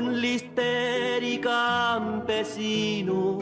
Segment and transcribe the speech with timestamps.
[0.00, 3.36] con lister y campesino,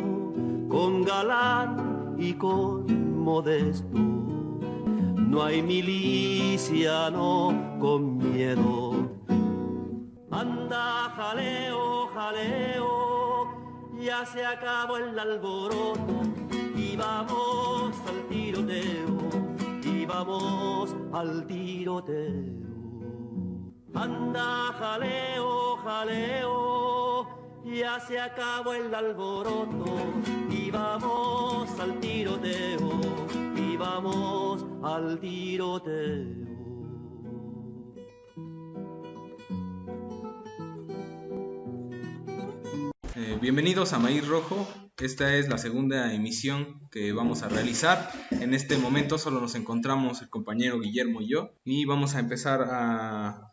[0.68, 3.96] con galán y con modesto.
[3.96, 6.96] No hay miliciano
[7.78, 9.08] con miedo.
[10.32, 13.46] Anda, jaleo, jaleo,
[14.00, 16.22] ya se acabó el alboroto
[16.76, 19.16] y vamos al tiroteo,
[19.84, 22.67] y vamos al tiroteo.
[24.00, 27.26] Anda, jaleo, jaleo,
[27.64, 29.96] ya se acabó el alboroto
[30.48, 33.00] y vamos al tiroteo,
[33.56, 36.28] y vamos al tiroteo.
[43.16, 44.68] Eh, bienvenidos a Maíz Rojo.
[44.98, 48.12] Esta es la segunda emisión que vamos a realizar.
[48.30, 52.62] En este momento solo nos encontramos el compañero Guillermo y yo y vamos a empezar
[52.62, 53.48] a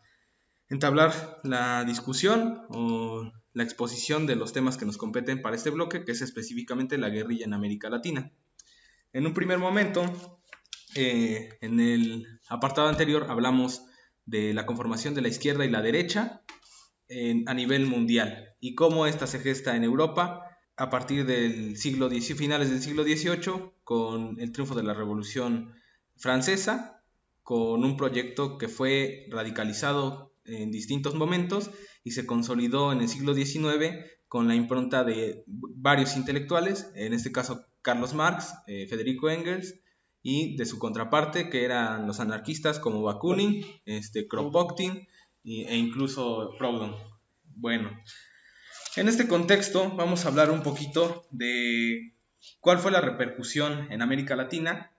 [0.69, 6.03] entablar la discusión o la exposición de los temas que nos competen para este bloque,
[6.03, 8.31] que es específicamente la guerrilla en América Latina.
[9.13, 10.03] En un primer momento,
[10.95, 13.85] eh, en el apartado anterior hablamos
[14.25, 16.41] de la conformación de la izquierda y la derecha
[17.45, 22.37] a nivel mundial y cómo esta se gesta en Europa a partir del siglo XIX,
[22.37, 25.73] finales del siglo XVIII, con el triunfo de la Revolución
[26.17, 27.03] Francesa,
[27.43, 31.71] con un proyecto que fue radicalizado en distintos momentos
[32.03, 37.31] y se consolidó en el siglo XIX con la impronta de varios intelectuales, en este
[37.31, 39.75] caso Carlos Marx, eh, Federico Engels
[40.21, 45.07] y de su contraparte que eran los anarquistas como Bakunin, este, Kropotkin
[45.43, 46.95] e incluso Proudhon.
[47.43, 47.91] Bueno,
[48.95, 52.15] en este contexto vamos a hablar un poquito de
[52.59, 54.91] cuál fue la repercusión en América Latina,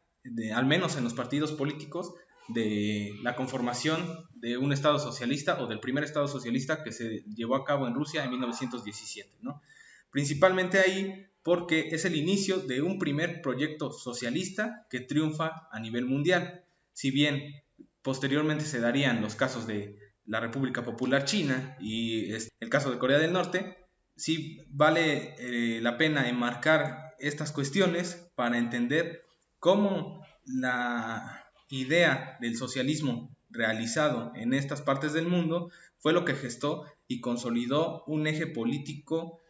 [0.55, 2.15] al menos en los partidos políticos,
[2.49, 7.57] de la conformación de un Estado socialista o del primer Estado socialista que se llevó
[7.57, 9.39] a cabo en Rusia en 1917.
[9.41, 9.63] ¿no?
[10.11, 16.05] Principalmente ahí porque es el inicio de un primer proyecto socialista que triunfa a nivel
[16.05, 16.65] mundial.
[16.93, 17.63] Si bien
[18.03, 23.19] posteriormente se darían los casos de la República Popular China y el caso de Corea
[23.19, 23.77] del Norte,
[24.17, 29.25] sí vale eh, la pena enmarcar estas cuestiones para entender
[29.59, 36.85] cómo la idea del socialismo realizado en estas partes del mundo fue lo que gestó
[37.09, 39.41] y consolidó un eje político,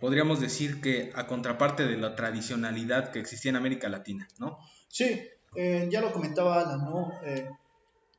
[0.00, 4.58] podríamos decir que a contraparte de la tradicionalidad que existía en América Latina, ¿no?
[4.88, 5.20] Sí,
[5.56, 7.12] eh, ya lo comentaba Alan, ¿no?
[7.24, 7.48] Eh,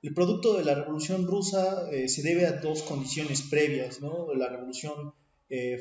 [0.04, 4.34] el producto de la Revolución Rusa eh, se debe a dos condiciones previas, ¿no?
[4.34, 5.14] La Revolución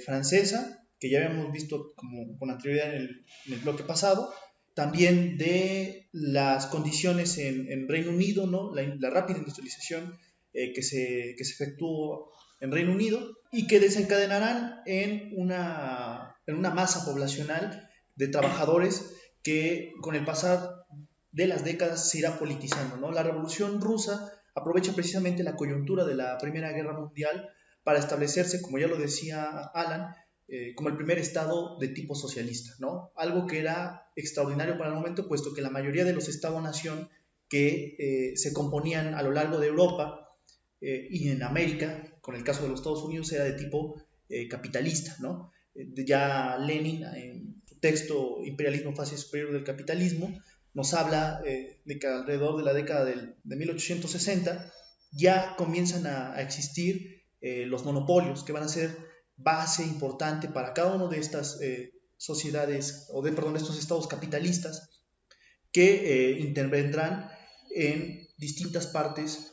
[0.05, 4.33] Francesa, que ya habíamos visto como con anterioridad en el, en el bloque pasado,
[4.75, 8.75] también de las condiciones en, Reino Unido, ¿no?
[8.75, 10.19] la, rápida industrialización
[10.53, 16.57] eh, que, se, que se efectuó en Reino Unido y que desencadenarán en una, en
[16.57, 20.85] una masa poblacional de trabajadores que con el pasar
[21.33, 22.97] de las décadas se irá politizando.
[22.97, 23.13] ¿no?
[23.13, 27.51] La Revolución Rusa aprovecha precisamente la coyuntura de la Primera Guerra Mundial
[27.83, 30.15] para establecerse, como ya lo decía Alan,
[30.53, 33.13] eh, como el primer estado de tipo socialista, ¿no?
[33.15, 37.09] Algo que era extraordinario para el momento, puesto que la mayoría de los estados-nación
[37.49, 40.37] que eh, se componían a lo largo de Europa
[40.81, 44.03] eh, y en América, con el caso de los Estados Unidos, era de tipo
[44.49, 45.51] capitalista, ¿no?
[45.75, 50.41] ya Lenin, en su texto Imperialismo, fase superior del capitalismo,
[50.73, 54.73] nos habla de que alrededor de la década de 1860
[55.11, 59.10] ya comienzan a existir los monopolios que van a ser
[59.43, 64.91] base importante para cada una de estas eh, sociedades, o de, perdón, estos estados capitalistas,
[65.73, 67.31] que eh, intervendrán
[67.75, 69.53] en distintas partes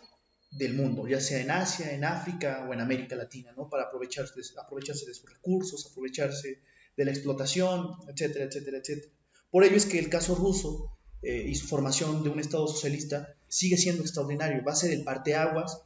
[0.51, 3.69] del mundo, ya sea en Asia, en África o en América Latina, ¿no?
[3.69, 6.61] para aprovecharse aprovecharse de sus recursos, aprovecharse
[6.95, 9.13] de la explotación, etcétera, etcétera, etcétera.
[9.51, 13.35] Por ello es que el caso ruso eh, y su formación de un Estado socialista
[13.47, 15.81] sigue siendo extraordinario, va a ser el parteaguas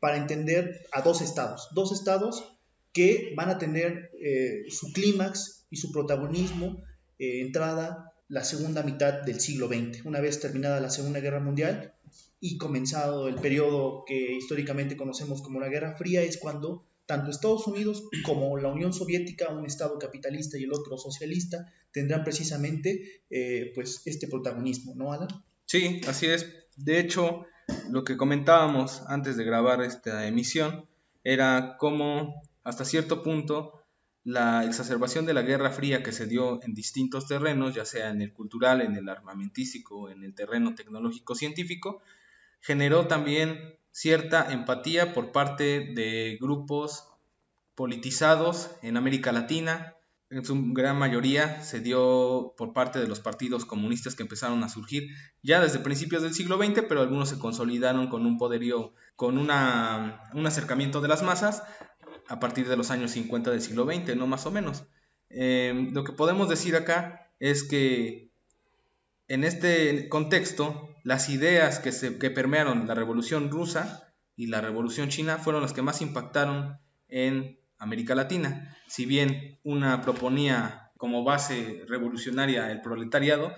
[0.00, 2.59] para entender a dos estados, dos estados
[2.92, 6.82] que van a tener eh, su clímax y su protagonismo
[7.18, 11.94] eh, entrada la segunda mitad del siglo XX, una vez terminada la Segunda Guerra Mundial
[12.40, 17.66] y comenzado el periodo que históricamente conocemos como la Guerra Fría, es cuando tanto Estados
[17.66, 23.72] Unidos como la Unión Soviética, un Estado capitalista y el otro socialista, tendrán precisamente eh,
[23.74, 25.28] pues este protagonismo, ¿no, Alan?
[25.66, 26.46] Sí, así es.
[26.76, 27.46] De hecho,
[27.90, 30.86] lo que comentábamos antes de grabar esta emisión
[31.24, 33.80] era cómo hasta cierto punto,
[34.22, 38.20] la exacerbación de la Guerra Fría que se dio en distintos terrenos, ya sea en
[38.20, 42.02] el cultural, en el armamentístico, en el terreno tecnológico-científico,
[42.60, 47.08] generó también cierta empatía por parte de grupos
[47.74, 49.94] politizados en América Latina.
[50.28, 54.68] En su gran mayoría se dio por parte de los partidos comunistas que empezaron a
[54.68, 55.08] surgir
[55.42, 60.30] ya desde principios del siglo XX, pero algunos se consolidaron con un poderío, con una,
[60.34, 61.64] un acercamiento de las masas
[62.30, 64.84] a partir de los años 50 del siglo XX, no más o menos.
[65.28, 68.30] Eh, lo que podemos decir acá es que
[69.28, 75.08] en este contexto, las ideas que, se, que permearon la revolución rusa y la revolución
[75.08, 76.78] china fueron las que más impactaron
[77.08, 78.76] en América Latina.
[78.88, 83.52] Si bien una proponía como base revolucionaria el proletariado,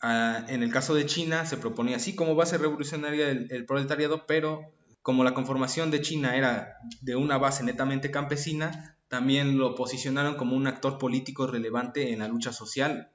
[0.00, 4.72] ah, en el caso de China se proponía así como base revolucionaria el, proletariado, pero
[5.06, 10.56] como la conformación de China era de una base netamente campesina, también lo posicionaron como
[10.56, 13.12] un actor político relevante en la lucha social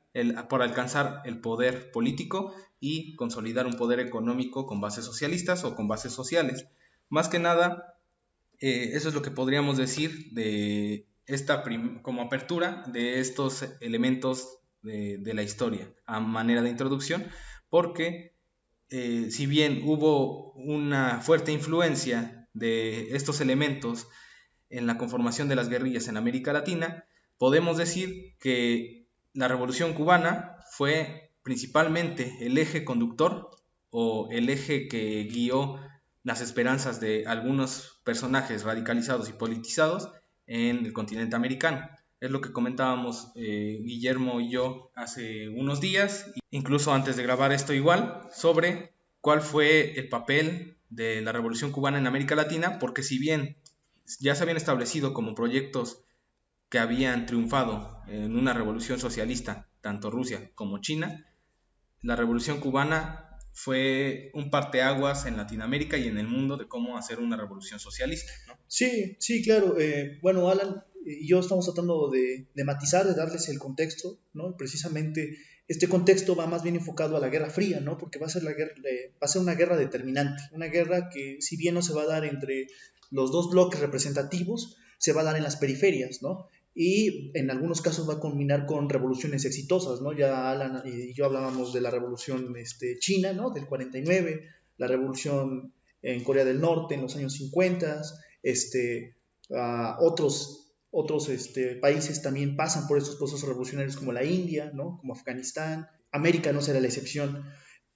[0.47, 5.89] por alcanzar el poder político y consolidar un poder económico con bases socialistas o con
[5.89, 6.65] bases sociales.
[7.09, 7.97] Más que nada,
[8.61, 11.61] eh, eso es lo que podríamos decir de esta
[12.03, 17.27] como apertura de estos elementos de, la historia a manera de introducción,
[17.69, 18.33] porque
[18.91, 24.07] eh, si bien hubo una fuerte influencia de estos elementos
[24.69, 27.05] en la conformación de las guerrillas en América Latina,
[27.37, 33.49] podemos decir que la revolución cubana fue principalmente el eje conductor
[33.89, 35.79] o el eje que guió
[36.23, 40.11] las esperanzas de algunos personajes radicalizados y politizados
[40.47, 41.89] en el continente americano.
[42.21, 47.51] Es lo que comentábamos eh, Guillermo y yo hace unos días, incluso antes de grabar
[47.51, 53.01] esto igual, sobre cuál fue el papel de la Revolución Cubana en América Latina, porque
[53.01, 53.57] si bien
[54.19, 56.03] ya se habían establecido como proyectos
[56.69, 61.25] que habían triunfado en una revolución socialista, tanto Rusia como China,
[62.03, 67.19] la Revolución Cubana fue un parteaguas en Latinoamérica y en el mundo de cómo hacer
[67.19, 68.31] una revolución socialista.
[68.67, 69.79] Sí, sí, claro.
[69.79, 74.55] Eh, bueno, Alan y yo estamos tratando de, matizar, de darles el contexto, ¿no?
[74.57, 75.37] Precisamente
[75.67, 77.97] este contexto va más bien enfocado a la Guerra Fría, ¿no?
[77.97, 81.37] Porque va a ser, la guerra, va a ser una guerra determinante, una guerra que
[81.39, 82.67] si bien no se va a dar entre
[83.09, 86.49] los dos bloques representativos, se va a dar en las periferias, ¿no?
[86.73, 90.13] y en algunos casos va a combinar con revoluciones exitosas, ¿no?
[90.13, 93.49] Ya Alan y yo hablábamos de la revolución este, china, ¿no?
[93.49, 98.01] Del 49, la revolución en Corea del Norte en los años 50,
[98.41, 99.17] este,
[99.99, 100.60] otros,
[100.91, 104.97] otros este, países también pasan por estos procesos revolucionarios como la India, ¿no?
[104.99, 107.45] Como Afganistán, América no será la excepción.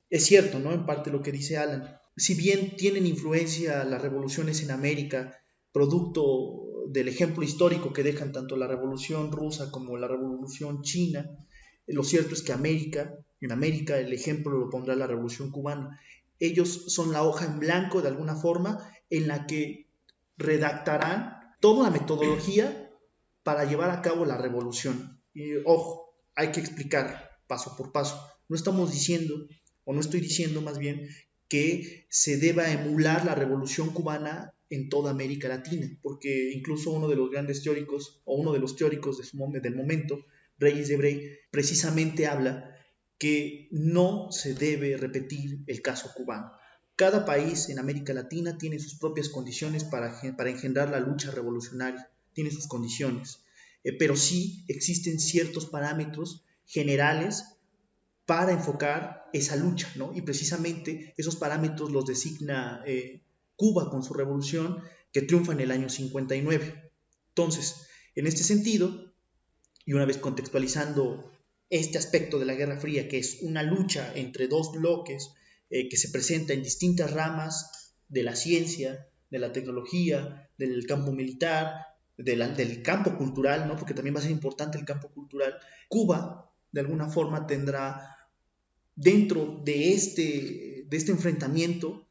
[0.10, 0.72] Es cierto, ¿no?
[0.72, 2.00] En parte lo que dice Alan.
[2.16, 5.38] Si bien tienen influencia las revoluciones en América,
[5.74, 11.30] producto del ejemplo histórico que dejan tanto la revolución rusa como la revolución china,
[11.88, 16.00] lo cierto es que América, en América el ejemplo lo pondrá la revolución cubana.
[16.40, 19.90] Ellos son la hoja en blanco de alguna forma en la que
[20.38, 22.85] redactarán toda la metodología
[23.46, 25.22] para llevar a cabo la revolución.
[25.32, 28.20] Y ojo, hay que explicar paso por paso.
[28.50, 29.48] No estamos diciendo,
[29.84, 31.08] o no estoy diciendo más bien,
[31.48, 37.18] que se deba emular la revolución cubana en toda América Latina, porque incluso uno de
[37.18, 40.26] los grandes teóricos, o uno de los teóricos de su, del momento,
[40.58, 42.76] Reyes de Brey, precisamente habla
[43.20, 46.52] que no se debe repetir el caso cubano.
[46.96, 52.10] Cada país en América Latina tiene sus propias condiciones para, para engendrar la lucha revolucionaria,
[52.36, 53.40] tiene sus condiciones,
[53.84, 57.46] eh, pero sí existen ciertos parámetros generales
[58.26, 60.12] para enfocar esa lucha, ¿no?
[60.14, 63.22] Y precisamente esos parámetros los designa eh,
[63.56, 66.92] Cuba con su revolución que triunfa en el año 59.
[67.30, 69.14] Entonces, en este sentido,
[69.86, 71.32] y una vez contextualizando
[71.70, 75.32] este aspecto de la Guerra Fría, que es una lucha entre dos bloques
[75.70, 81.12] eh, que se presenta en distintas ramas de la ciencia, de la tecnología, del campo
[81.12, 83.76] militar, del campo cultural, ¿no?
[83.76, 85.56] porque también va a ser importante el campo cultural,
[85.90, 88.18] Cuba de alguna forma tendrá
[88.96, 92.08] dentro de este, de este enfrentamiento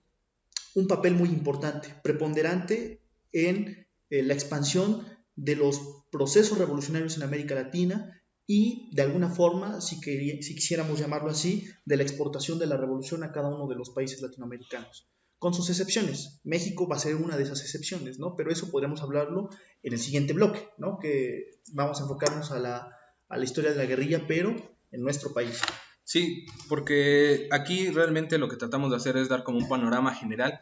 [0.74, 3.00] un papel muy importante, preponderante
[3.32, 5.06] en eh, la expansión
[5.36, 5.80] de los
[6.10, 11.96] procesos revolucionarios en América Latina y de alguna forma, si, si quisiéramos llamarlo así, de
[11.96, 15.08] la exportación de la revolución a cada uno de los países latinoamericanos,
[15.44, 16.40] con sus excepciones.
[16.42, 18.34] México va a ser una de esas excepciones, ¿no?
[18.34, 19.50] Pero eso podremos hablarlo
[19.82, 20.98] en el siguiente bloque, ¿no?
[20.98, 22.96] Que vamos a enfocarnos a la,
[23.28, 24.56] a la historia de la guerrilla, pero
[24.90, 25.60] en nuestro país.
[26.02, 30.60] Sí, porque aquí realmente lo que tratamos de hacer es dar como un panorama general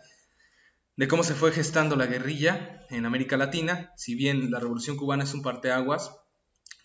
[0.96, 3.92] de cómo se fue gestando la guerrilla en América Latina.
[3.96, 6.10] Si bien la Revolución Cubana es un parteaguas,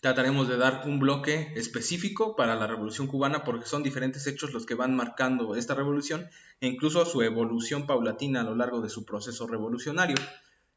[0.00, 4.66] trataremos de dar un bloque específico para la Revolución Cubana porque son diferentes hechos los
[4.66, 6.28] que van marcando esta revolución
[6.60, 10.16] e incluso su evolución paulatina a lo largo de su proceso revolucionario.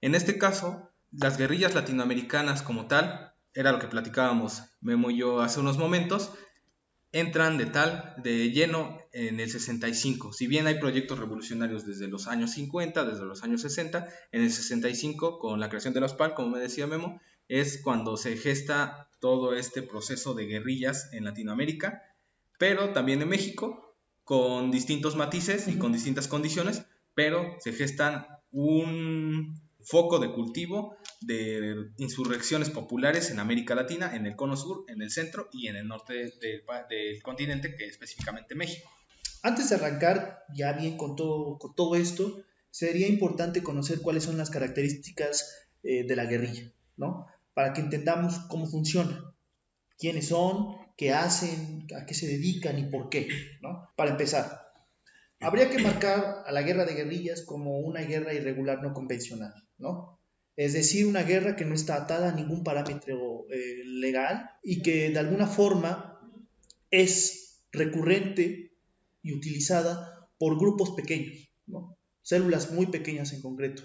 [0.02, 5.42] En este caso, las guerrillas latinoamericanas como tal, era lo que platicábamos Memo y yo
[5.42, 6.32] hace unos momentos,
[7.12, 10.32] entran de tal, de lleno en el 65.
[10.32, 14.52] Si bien hay proyectos revolucionarios desde los años 50, desde los años 60, en el
[14.52, 17.20] 65, con la creación de los PAL, como me decía Memo,
[17.52, 22.02] es cuando se gesta todo este proceso de guerrillas en Latinoamérica,
[22.58, 29.62] pero también en México, con distintos matices y con distintas condiciones, pero se gestan un
[29.82, 35.12] foco de cultivo de insurrecciones populares en América Latina, en el cono sur, en el
[35.12, 38.90] centro y en el norte del, continente, que es específicamente México.
[39.44, 44.38] Antes de arrancar ya bien con todo, con todo esto, sería importante conocer cuáles son
[44.38, 45.54] las características
[45.84, 47.28] eh, de la guerrilla, ¿no?
[47.54, 49.34] Para que entendamos cómo funciona,
[49.98, 53.28] quiénes son, qué hacen, a qué se dedican y por qué,
[53.62, 53.90] ¿no?
[53.96, 54.72] Para empezar,
[55.40, 60.20] habría que marcar a la guerra de guerrillas como una guerra irregular no convencional, ¿no?
[60.56, 65.10] Es decir, una guerra que no está atada a ningún parámetro eh, legal y que
[65.10, 66.22] de alguna forma
[66.92, 68.74] es recurrente
[69.24, 71.50] y utilizada por grupos pequeños,
[72.22, 73.84] células muy pequeñas en concreto.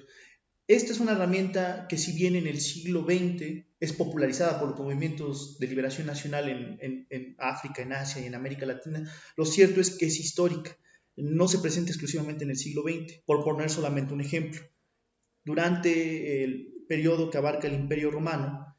[0.68, 4.78] Esta es una herramienta que si bien en el siglo XX es popularizada por los
[4.78, 9.90] movimientos de liberación nacional en, África, en Asia y en América Latina, lo cierto es
[9.90, 10.76] que es histórica.
[11.14, 14.60] No se presenta exclusivamente en el siglo XX, por poner solamente un ejemplo
[15.46, 18.76] durante el periodo que abarca el Imperio Romano,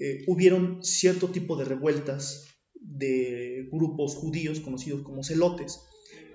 [0.00, 5.80] eh, hubieron cierto tipo de revueltas de grupos judíos conocidos como celotes,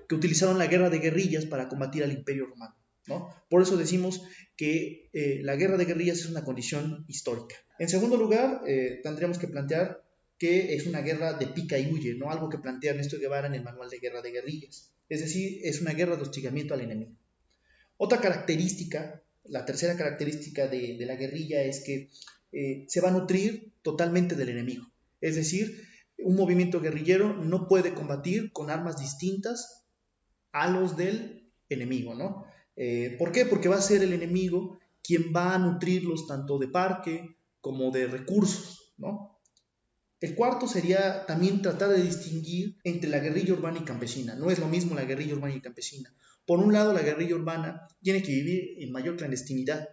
[0.06, 2.76] que utilizaron la guerra de guerrillas para combatir al Imperio Romano.
[3.50, 4.22] Por eso decimos
[4.56, 7.56] que eh, la guerra de guerrillas es una condición histórica.
[7.78, 10.02] En segundo lugar, eh, tendríamos que plantear
[10.38, 12.30] que es una guerra de pica y huye, ¿no?
[12.30, 14.90] algo que plantea Ernesto Guevara en el Manual de Guerra de Guerrillas.
[15.08, 17.16] Es decir, es una guerra de hostigamiento al enemigo.
[17.96, 22.10] Otra característica la tercera característica de, la guerrilla es que
[22.52, 24.86] eh, se va a nutrir totalmente del enemigo.
[25.20, 25.86] Es decir,
[26.18, 29.86] un movimiento guerrillero no puede combatir con armas distintas
[30.52, 32.46] a los del enemigo, ¿no?
[32.76, 33.46] Eh, ¿Por qué?
[33.46, 38.06] Porque va a ser el enemigo quien va a nutrirlos tanto de parque como de
[38.06, 39.38] recursos, ¿no?
[40.20, 44.34] El cuarto sería también tratar de distinguir entre la guerrilla urbana y campesina.
[44.34, 46.14] No es lo mismo la guerrilla urbana y campesina.
[46.46, 49.88] Por un lado, la guerrilla urbana tiene que vivir en mayor clandestinidad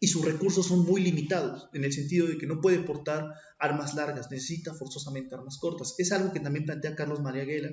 [0.00, 3.94] y sus recursos son muy limitados, en el sentido de que no puede portar armas
[3.94, 5.94] largas, necesita forzosamente armas cortas.
[5.96, 7.70] Es algo que también plantea Carlos María Guela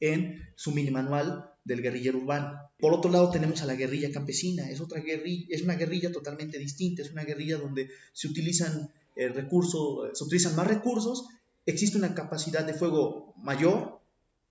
[0.00, 2.58] en su mini manual del guerrillero urbano.
[2.78, 6.58] Por otro lado tenemos a la guerrilla campesina, es otra guerrilla, es una guerrilla totalmente
[6.58, 11.26] distinta, es una guerrilla donde se utilizan eh, recursos, se utilizan más recursos,
[11.66, 13.96] existe una capacidad de fuego mayor,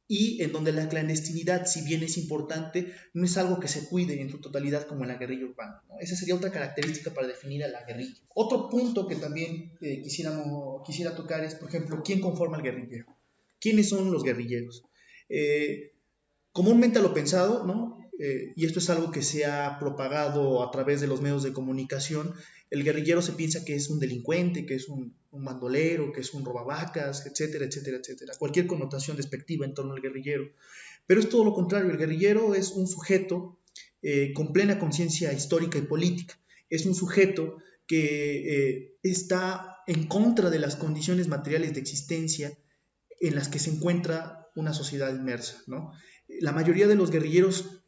[0.07, 4.22] y en donde la clandestinidad, si bien es importante, no es algo que se cuide
[4.22, 5.81] en su totalidad como en la guerrilla urbana.
[6.00, 8.22] Esa sería otra característica para definir a la guerrilla.
[8.36, 13.17] Otro punto que también eh, quisiéramos, quisiera tocar es, por ejemplo, ¿quién conforma el guerrillero?
[13.60, 14.84] ¿Quiénes son los guerrilleros?
[15.27, 15.95] Eh,
[16.55, 18.00] comúnmente a lo pensado, ¿no?
[18.17, 21.51] Eh, y esto es algo que se ha propagado a través de los medios de
[21.51, 22.33] comunicación,
[22.69, 26.45] el guerrillero se piensa que es un delincuente, que es un, bandolero, que es un
[26.45, 28.33] robavacas, etcétera, etcétera, etcétera.
[28.39, 30.45] Cualquier connotación despectiva en torno al guerrillero.
[31.05, 33.59] Pero es todo lo contrario, el guerrillero es un sujeto
[34.01, 36.39] eh, con plena conciencia histórica y política.
[36.69, 42.57] Es un sujeto que eh, está en contra de las condiciones materiales de existencia
[43.19, 45.62] en las que se encuentra una sociedad inmersa.
[45.67, 45.91] ¿no?
[46.27, 47.82] La mayoría de los guerrilleros,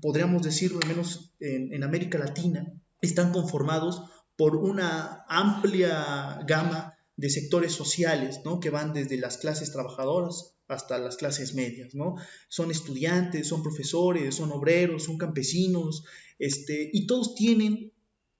[0.00, 4.02] podríamos decirlo al menos en, América Latina, están conformados
[4.36, 8.58] por una amplia gama de sectores sociales, ¿no?
[8.58, 12.16] Que van desde las clases trabajadoras hasta las clases medias, ¿no?
[12.48, 16.04] Son estudiantes, son profesores, son obreros, son campesinos,
[16.38, 17.92] este, y todos tienen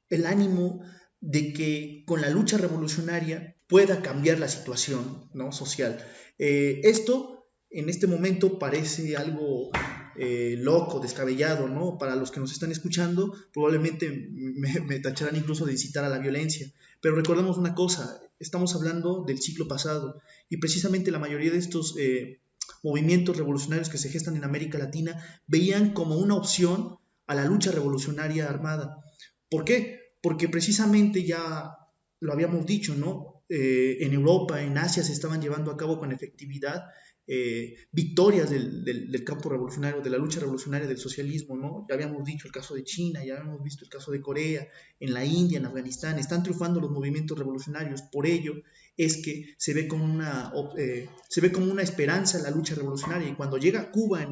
[0.08, 0.80] el ánimo
[1.20, 5.52] de que con la lucha revolucionaria pueda cambiar la situación ¿no?
[5.52, 6.04] social.
[6.38, 7.33] Eh, esto
[7.74, 9.70] en este momento parece algo
[10.16, 11.98] eh, loco, descabellado, ¿no?
[11.98, 16.72] Para los que nos están escuchando, probablemente me, tacharán incluso de incitar a la violencia.
[17.00, 21.96] Pero recordemos una cosa, estamos hablando del siglo pasado y precisamente la mayoría de estos
[21.98, 22.40] eh,
[22.84, 27.72] movimientos revolucionarios que se gestan en América Latina veían como una opción a la lucha
[27.72, 29.04] revolucionaria armada.
[29.50, 29.98] ¿Por qué?
[30.22, 31.76] Porque precisamente ya
[32.20, 33.42] lo habíamos dicho, ¿no?
[33.48, 36.84] Eh, en Europa, en Asia se estaban llevando a cabo con efectividad
[37.26, 41.86] eh, victorias del, campo revolucionario, de la lucha revolucionaria del socialismo, ¿no?
[41.88, 44.68] Ya habíamos dicho el caso de China, ya habíamos visto el caso de Corea,
[45.00, 48.54] en la India, en Afganistán, están triunfando los movimientos revolucionarios, por ello
[48.96, 51.40] es que se ve como una, eh, se
[51.82, 54.28] esperanza la lucha revolucionaria y cuando llega Cuba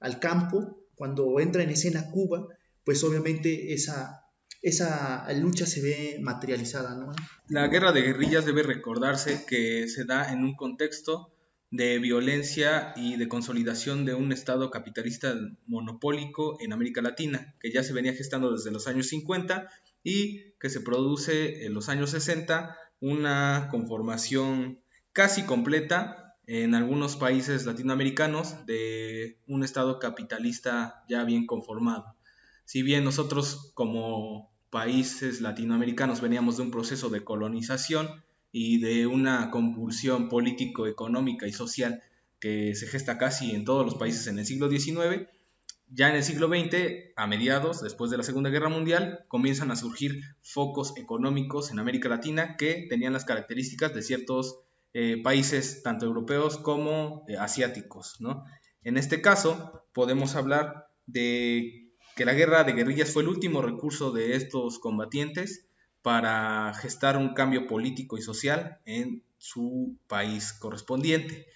[0.00, 2.46] al campo, cuando entra en escena Cuba,
[2.84, 4.26] pues obviamente esa,
[4.60, 6.94] esa lucha se ve materializada.
[6.94, 7.12] ¿no?
[7.48, 11.32] La guerra de guerrillas debe recordarse que se da en un contexto
[11.72, 15.34] de violencia y de consolidación de un Estado capitalista
[15.66, 19.70] monopólico en América Latina, que ya se venía gestando desde los años 50
[20.04, 24.80] y que se produce en los años 60 una conformación
[25.14, 32.16] casi completa en algunos países latinoamericanos de un Estado capitalista ya bien conformado.
[32.66, 38.22] Si bien nosotros como países latinoamericanos veníamos de un proceso de colonización,
[38.52, 42.02] y de una convulsión político, económica y social
[42.38, 45.28] que se gesta casi en todos los países en el siglo XIX,
[45.94, 49.76] ya en el siglo XX, a mediados, después de la Segunda Guerra Mundial, comienzan a
[49.76, 54.60] surgir focos económicos en América Latina que tenían las características de ciertos
[54.94, 58.18] eh, países, tanto europeos como eh, asiáticos.
[58.82, 64.12] En este caso, podemos hablar de que la guerra de guerrillas fue el último recurso
[64.12, 65.66] de estos combatientes
[66.02, 71.46] para gestar un cambio político y social en su país correspondiente.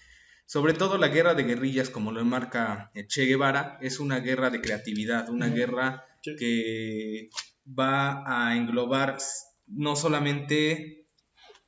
[0.46, 4.60] Sobre todo la guerra de guerrillas, como lo enmarca Che Guevara, es una guerra de
[4.60, 7.30] creatividad, una guerra que
[7.66, 9.18] va a englobar
[9.66, 11.08] no solamente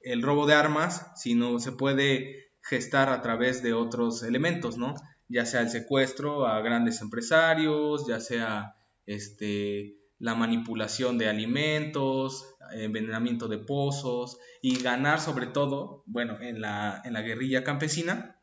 [0.00, 4.94] el robo de armas, sino se puede gestar a través de otros elementos, ¿no?
[5.28, 13.48] Ya sea el secuestro a grandes empresarios, ya sea este, la manipulación de alimentos, envenenamiento
[13.48, 18.40] de pozos y ganar sobre todo, bueno, en la, en la guerrilla campesina,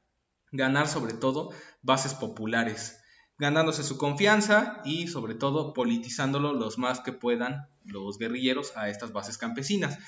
[0.51, 1.51] ganar sobre todo
[1.81, 3.01] bases populares,
[3.37, 9.11] ganándose su confianza y sobre todo politizándolo los más que puedan los guerrilleros a estas
[9.11, 9.99] bases campesinas.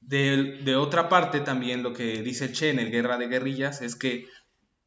[0.00, 3.94] De, de, otra parte, también lo que dice Che en el Guerra de Guerrillas es
[3.94, 4.26] que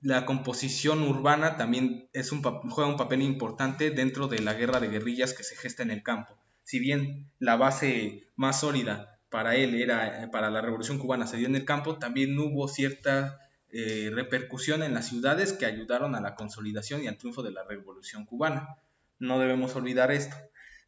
[0.01, 4.89] la composición urbana también es un, juega un papel importante dentro de la guerra de
[4.89, 9.75] guerrillas que se gesta en el campo si bien la base más sólida para él
[9.75, 14.83] era, para la revolución cubana se dio en el campo, también hubo cierta eh, repercusión
[14.83, 18.77] en las ciudades que ayudaron a la consolidación y al triunfo de la revolución cubana.
[19.19, 20.35] No debemos olvidar esto.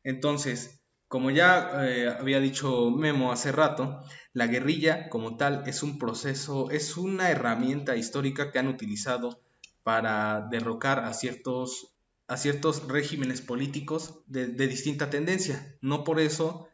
[0.04, 6.00] Entonces, como ya eh, había dicho Memo hace rato, la guerrilla como tal es un
[6.00, 9.39] proceso, es una herramienta histórica que han utilizado
[9.84, 11.93] para derrocar a ciertos
[12.28, 15.78] a ciertos regímenes políticos de, distinta tendencia.
[15.82, 16.67] No por eso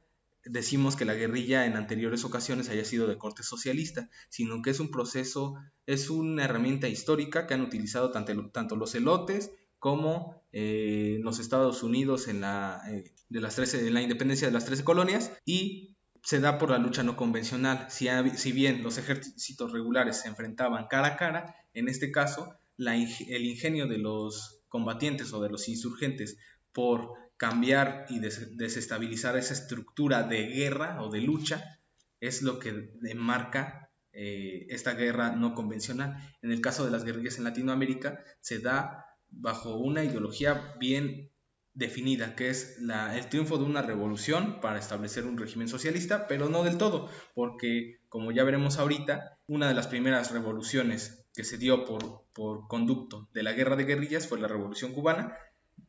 [0.45, 4.79] decimos que la guerrilla en anteriores ocasiones haya sido de corte socialista, sino que es
[4.79, 11.19] un proceso, es una herramienta histórica que han utilizado tanto, tanto los elotes como eh,
[11.23, 14.83] los Estados Unidos en la, eh, de las 13, en la independencia de las 13
[14.83, 17.87] colonias y se da por la lucha no convencional.
[17.89, 23.45] Si, si bien los ejércitos regulares se enfrentaban cara a cara, en este caso el
[23.45, 26.37] ingenio de los combatientes o de los insurgentes
[26.71, 31.79] por cambiar y desestabilizar esa estructura de guerra o de lucha
[32.19, 36.17] es lo que marca eh, esta guerra no convencional.
[36.41, 41.31] En el caso de las guerrillas en Latinoamérica se da bajo una ideología bien
[41.73, 46.63] definida, que es el triunfo de una revolución para establecer un régimen socialista, pero no
[46.63, 51.85] del todo, porque como ya veremos ahorita, una de las primeras revoluciones que se dio
[51.85, 55.37] por, por conducto de la guerra de guerrillas fue la revolución cubana.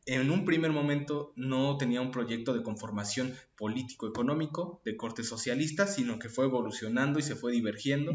[0.05, 6.19] En un primer momento no tenía un proyecto de conformación político-económico de corte socialista, sino
[6.19, 8.13] que fue evolucionando y se fue divergiendo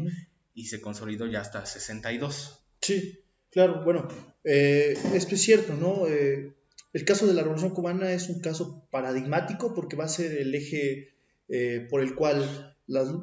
[0.53, 2.59] y se consolidó ya hasta 62.
[2.81, 3.19] Sí,
[3.51, 4.07] claro, bueno,
[4.43, 6.07] eh, esto es cierto, ¿no?
[6.07, 6.56] Eh,
[6.97, 10.53] el caso de la Revolución Cubana es un caso paradigmático porque va a ser el
[10.53, 11.13] eje
[11.47, 12.75] eh, por el cual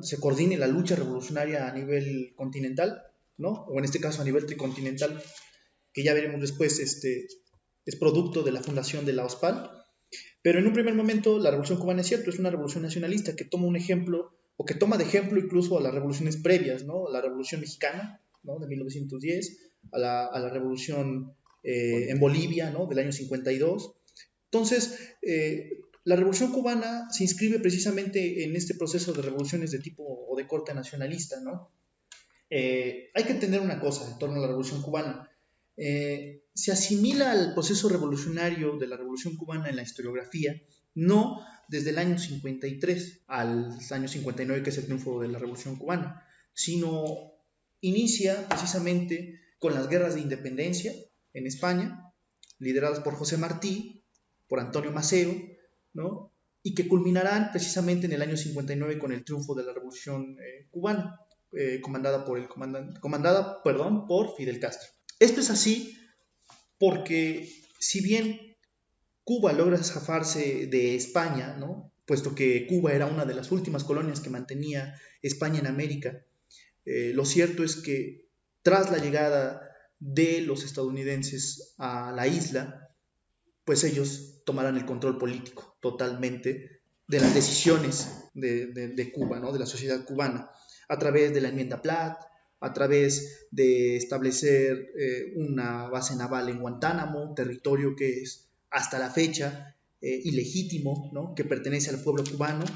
[0.03, 3.03] se coordine la lucha revolucionaria a nivel continental
[3.37, 3.65] ¿no?
[3.69, 5.21] O en este caso a nivel tricontinental,
[5.93, 7.27] que ya veremos después, este,
[7.85, 9.71] es producto de la fundación de la OSPAL.
[10.43, 13.45] Pero en un primer momento la revolución cubana es cierto, es una revolución nacionalista que
[13.45, 17.09] toma un ejemplo, o que toma de ejemplo incluso a las revoluciones previas, ¿no?
[17.11, 18.59] La revolución mexicana, ¿no?
[18.59, 19.59] De 1910,
[19.93, 22.87] a la, a la revolución eh, en Bolivia, ¿no?
[22.87, 23.95] Del año 52.
[24.51, 25.71] Entonces, eh,
[26.05, 30.47] la revolución cubana se inscribe precisamente en este proceso de revoluciones de tipo o de
[30.47, 31.71] corte nacionalista, ¿no?
[32.51, 35.31] Eh, hay que entender una cosa en torno a la Revolución Cubana.
[35.77, 40.63] Eh, se asimila al proceso revolucionario de la Revolución Cubana en la historiografía,
[40.95, 45.77] no desde el año 53 al año 59, que es el triunfo de la Revolución
[45.77, 46.23] Cubana,
[46.53, 47.33] sino
[47.81, 50.93] inicia precisamente con las guerras de independencia
[51.35, 52.13] en España,
[52.59, 54.05] lideradas por José Martí,
[54.49, 55.35] por Antonio Maceo,
[55.93, 56.33] ¿no?
[56.63, 60.67] y que culminarán precisamente en el año 59 con el triunfo de la Revolución eh,
[60.71, 61.21] Cubana.
[61.57, 64.89] Eh, comandada, por el comandada perdón, por Fidel Castro.
[65.21, 65.97] Esto es así
[66.81, 68.57] porque si bien
[69.23, 71.93] Cuba logra zafarse de España, ¿no?
[72.07, 76.25] puesto que Cuba era una de las últimas colonias que mantenía España en América.
[76.85, 78.27] Eh, lo cierto es que
[78.63, 79.61] tras la llegada
[80.05, 82.91] de los estadounidenses a la isla,
[83.65, 89.51] pues ellos tomarán el control político totalmente de las decisiones de, Cuba, ¿no?
[89.51, 90.51] de la sociedad cubana,
[90.89, 92.23] a través de la enmienda Platt,
[92.61, 99.09] a través de establecer eh, una base naval en Guantánamo, territorio que es hasta la
[99.09, 101.35] fecha eh, ilegítimo, ¿no?
[101.35, 102.67] que pertenece al pueblo cubano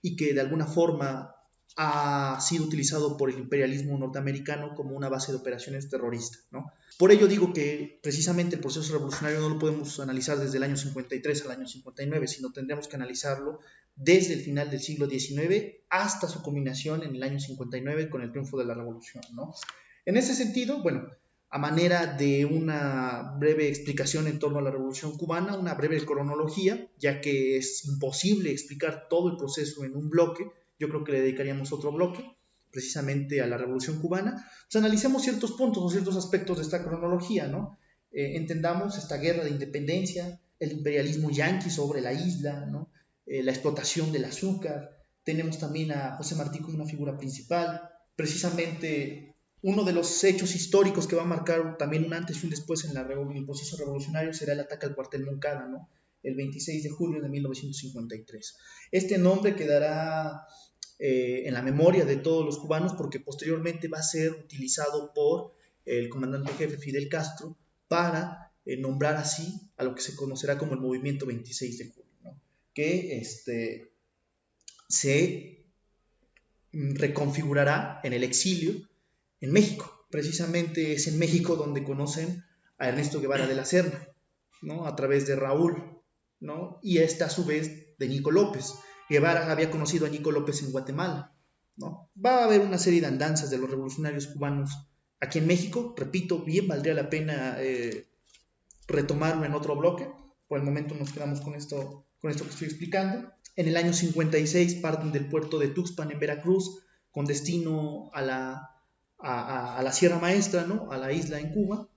[0.00, 1.34] y que de alguna forma
[1.76, 6.46] ha sido utilizado por el imperialismo norteamericano como una base de operaciones terroristas.
[6.50, 6.72] ¿no?
[6.98, 10.76] Por ello digo que precisamente el proceso revolucionario no lo podemos analizar desde el año
[10.76, 13.60] 53 al año 59, sino tendremos que analizarlo
[13.94, 18.30] desde el final del siglo XIX hasta su culminación en el año 59 con el
[18.30, 19.22] triunfo de la revolución.
[19.34, 19.54] ¿no?
[20.04, 21.08] En ese sentido, bueno,
[21.52, 26.88] a manera de una breve explicación en torno a la revolución cubana, una breve cronología,
[26.96, 30.46] ya que es imposible explicar todo el proceso en un bloque,
[30.80, 32.24] yo creo que le dedicaríamos otro bloque
[32.72, 37.46] precisamente a la Revolución Cubana, pues analicemos ciertos puntos o ciertos aspectos de esta cronología,
[37.48, 37.78] ¿no?
[38.12, 42.90] Eh, entendamos esta guerra de independencia, el imperialismo yanqui sobre la isla, ¿no?
[43.26, 47.82] Eh, la explotación del azúcar, tenemos también a José Martí como una figura principal,
[48.16, 52.50] precisamente uno de los hechos históricos que va a marcar también un antes y un
[52.50, 55.90] después en, el proceso revolucionario será el ataque al cuartel Moncada, ¿no?
[56.22, 58.56] el 26 de julio de 1953.
[58.90, 60.46] Este nombre quedará
[61.02, 65.54] eh, en la memoria de todos los cubanos porque posteriormente va a ser utilizado por
[65.86, 67.56] el comandante jefe Fidel Castro
[67.88, 72.38] para eh, nombrar así a lo que se conocerá como el movimiento 26 de julio,
[72.74, 73.92] que este,
[74.90, 75.64] se
[76.72, 78.86] reconfigurará en el exilio
[79.40, 80.06] en México.
[80.10, 82.44] Precisamente es en México donde conocen
[82.76, 84.06] a Ernesto Guevara de la Serna,
[84.60, 84.86] ¿no?
[84.86, 85.82] a través de Raúl,
[86.40, 86.78] ¿no?
[86.82, 88.74] y esta a su vez de Nico López.
[89.10, 91.34] Guevara había conocido a Nico López en Guatemala.
[91.76, 92.08] ¿no?
[92.24, 94.86] Va a haber una serie de andanzas de los revolucionarios cubanos
[95.18, 95.94] aquí en México.
[95.96, 98.08] Repito, bien valdría la pena eh,
[98.86, 100.08] retomarlo en otro bloque.
[100.46, 103.32] Por el momento nos quedamos con esto, con esto que estoy explicando.
[103.56, 109.90] En el año 56 parten del puerto de Tuxpan en Veracruz con destino a la,
[109.92, 110.92] Sierra Maestra, ¿no?
[110.92, 111.88] a la isla en Cuba,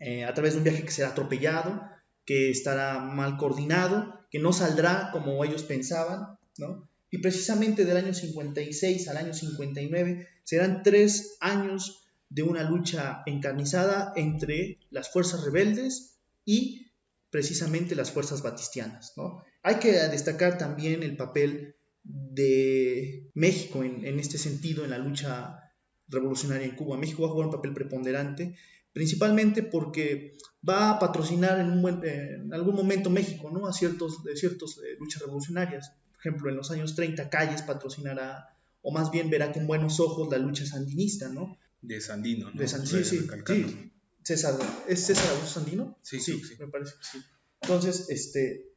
[0.00, 1.80] eh, a través de un viaje que será atropellado,
[2.24, 6.88] que estará mal coordinado, que no saldrá como ellos pensaban, ¿no?
[7.10, 14.12] Y precisamente del año 56 al año 59 serán tres años de una lucha encarnizada
[14.16, 16.88] entre las fuerzas rebeldes y
[17.30, 19.44] precisamente las fuerzas batistianas, ¿no?
[19.62, 25.72] Hay que destacar también el papel de México en, en este sentido en la lucha
[26.08, 26.96] revolucionaria en Cuba.
[26.96, 28.56] México va a jugar un papel preponderante
[28.96, 33.66] principalmente porque va a patrocinar en, un en algún momento México, ¿no?
[33.66, 35.92] A ciertos, de eh, luchas revolucionarias.
[36.12, 40.30] Por ejemplo, en los años 30 Calles patrocinará, o más bien verá con buenos ojos
[40.30, 41.58] la lucha sandinista, ¿no?
[41.82, 42.58] De Sandino, ¿no?
[42.58, 45.98] De Sandino, sí, sí, César, ¿es César Augusto Sandino?
[46.00, 47.18] Sí, sí, me parece que sí.
[47.60, 48.72] Entonces, este,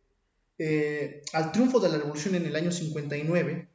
[0.57, 3.69] eh, al triunfo de la revolución en el año 59,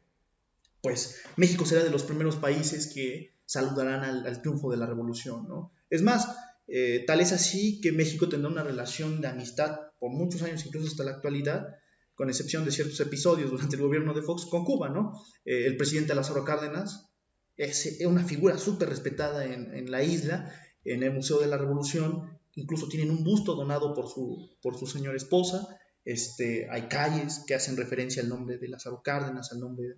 [0.83, 5.73] pues México será de los primeros países que saludarán al, triunfo de la revolución, ¿no?
[5.95, 6.27] Es más,
[6.67, 10.89] eh, tal es así que México tendrá una relación de amistad por muchos años, incluso
[10.89, 11.69] hasta la actualidad,
[12.17, 15.13] con excepción de ciertos episodios durante el gobierno de Fox con Cuba, ¿no?
[15.45, 17.13] Eh, el presidente Lázaro Cárdenas
[17.57, 20.53] es una figura súper respetada en, la isla,
[20.85, 25.79] en el Museo de la Revolución, incluso tienen un busto donado por su, señora esposa,
[26.05, 29.95] este, hay calles que hacen referencia al nombre de Lázaro Cárdenas, al nombre,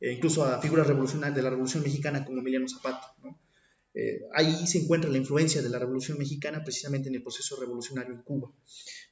[0.00, 3.38] eh, incluso a figuras revolucionarias de la Revolución Mexicana como Emiliano Zapata, ¿no?
[3.98, 8.12] Eh, ahí se encuentra la influencia de la Revolución Mexicana precisamente en el proceso revolucionario
[8.12, 8.52] en Cuba.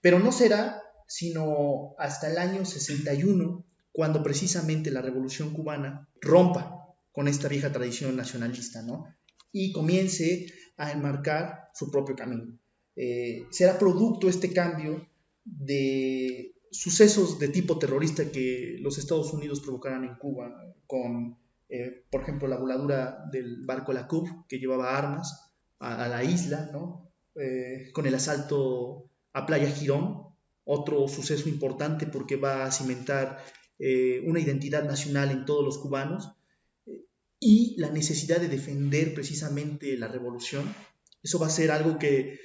[0.03, 7.29] Pero no será sino hasta el año 61 cuando precisamente la Revolución Cubana rompa con
[7.29, 9.07] esta vieja tradición nacionalista, ¿no?
[9.53, 12.59] Y comience a enmarcar su propio camino.
[12.95, 15.09] Eh, será producto este cambio
[15.45, 21.39] de sucesos de tipo terrorista que los Estados Unidos provocarán en Cuba con
[21.77, 26.71] eh, por ejemplo, la voladura del barco La Coupe, que llevaba armas a, la isla,
[26.73, 27.11] ¿no?
[27.35, 30.23] Eh, con el asalto a Playa Girón,
[30.63, 33.45] otro suceso importante porque va a cimentar
[33.81, 36.31] eh, una identidad nacional en todos los cubanos,
[37.41, 40.73] y la necesidad de defender precisamente la revolución.
[41.25, 42.39] Eso va a ser algo que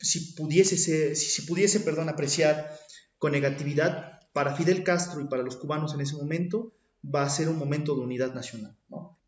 [0.00, 2.76] si pudiese, ser, si pudiese perdón, apreciar
[3.18, 7.48] con negatividad para Fidel Castro y para los cubanos en ese momento, va a ser
[7.48, 8.76] un momento de unidad nacional.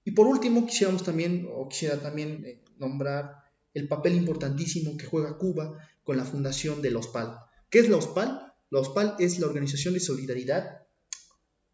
[0.04, 3.42] Y por último, quisiéramos también, o quisiera también eh, nombrar
[3.74, 7.38] el papel importantísimo que juega Cuba con la fundación de la OSPAL.
[7.68, 8.54] ¿Qué es la OSPAL?
[8.70, 10.86] La OSPAL es la Organización de Solidaridad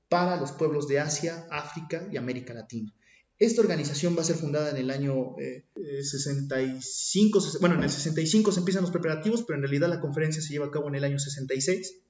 [0.09, 2.93] para los pueblos de Asia, África y América Latina.
[3.39, 5.35] Esta organización va a ser fundada en el año
[5.75, 10.41] 65, eh, bueno, en el 65 se empiezan los preparativos, pero en realidad la conferencia
[10.41, 12.03] se lleva a cabo en el año 66.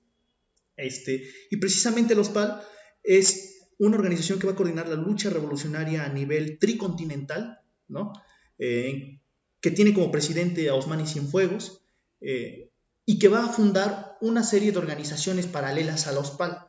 [0.76, 2.62] Este, y precisamente los PAL
[3.02, 8.12] es una organización que va a coordinar la lucha revolucionaria a nivel tricontinental, ¿no?
[8.58, 9.20] Eh,
[9.60, 11.82] que tiene como presidente a Osmani Cienfuegos
[12.20, 12.70] eh,
[13.04, 16.66] y que va a fundar una serie de organizaciones paralelas a los PAL,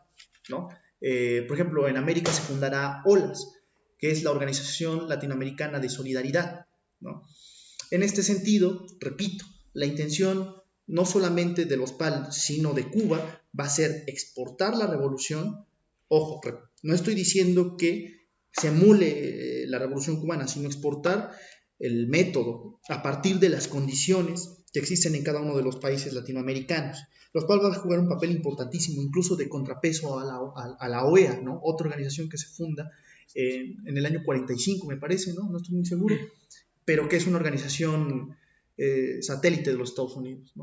[0.50, 0.70] ¿no?
[1.48, 3.60] por ejemplo, en América se fundará OLAS,
[3.98, 6.66] que es la Organización Latinoamericana de Solidaridad.
[7.92, 13.66] En este sentido, repito, la intención no solamente de los PAL, sino de Cuba, va
[13.66, 15.66] a ser exportar la revolución.
[16.08, 16.40] Ojo,
[16.84, 21.32] no estoy diciendo que se emule eh, la revolución cubana, sino exportar
[21.80, 26.14] el método a partir de las condiciones que existen en cada uno de los países
[26.14, 27.00] latinoamericanos,
[27.34, 31.60] los cuales van a jugar un papel importantísimo, incluso de contrapeso a la, OEA, ¿no?
[31.64, 32.92] otra organización que se funda
[33.34, 35.50] eh, en el año 45, me parece, ¿no?
[35.50, 36.16] No estoy muy seguro,
[36.86, 38.36] pero que es una organización
[38.78, 40.54] eh, satélite de los Estados Unidos.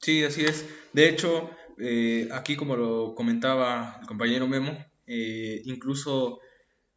[0.00, 0.64] Sí, así es.
[0.92, 1.50] De hecho,
[2.32, 4.76] aquí como lo comentaba el compañero Memo,
[5.08, 6.40] incluso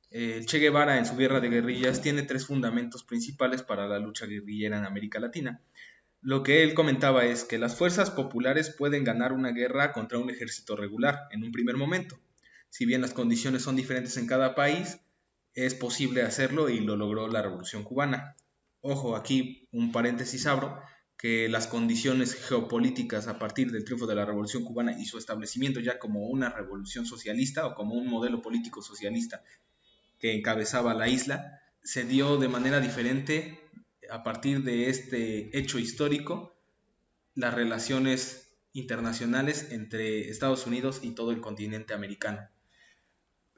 [0.10, 4.78] Che Guevara en su guerra de guerrillas tiene tres fundamentos principales para la lucha guerrillera
[4.78, 5.62] en América Latina.
[6.20, 10.30] Lo que él comentaba es que las fuerzas populares pueden ganar una guerra contra un
[10.30, 12.20] ejército regular en un primer momento.
[12.70, 15.00] Si bien las condiciones son diferentes en cada país,
[15.54, 18.36] es posible hacerlo y lo logró la Revolución cubana.
[18.82, 20.82] Ojo, aquí un paréntesis abro,
[21.22, 25.80] que las condiciones geopolíticas a partir del triunfo de la Revolución cubana y su establecimiento
[25.80, 29.44] ya como una revolución socialista o como un modelo político socialista
[30.18, 33.60] que encabezaba la isla, se dio de manera diferente
[34.10, 36.56] a partir de este hecho histórico
[37.36, 42.50] las relaciones internacionales entre Estados Unidos y todo el continente americano.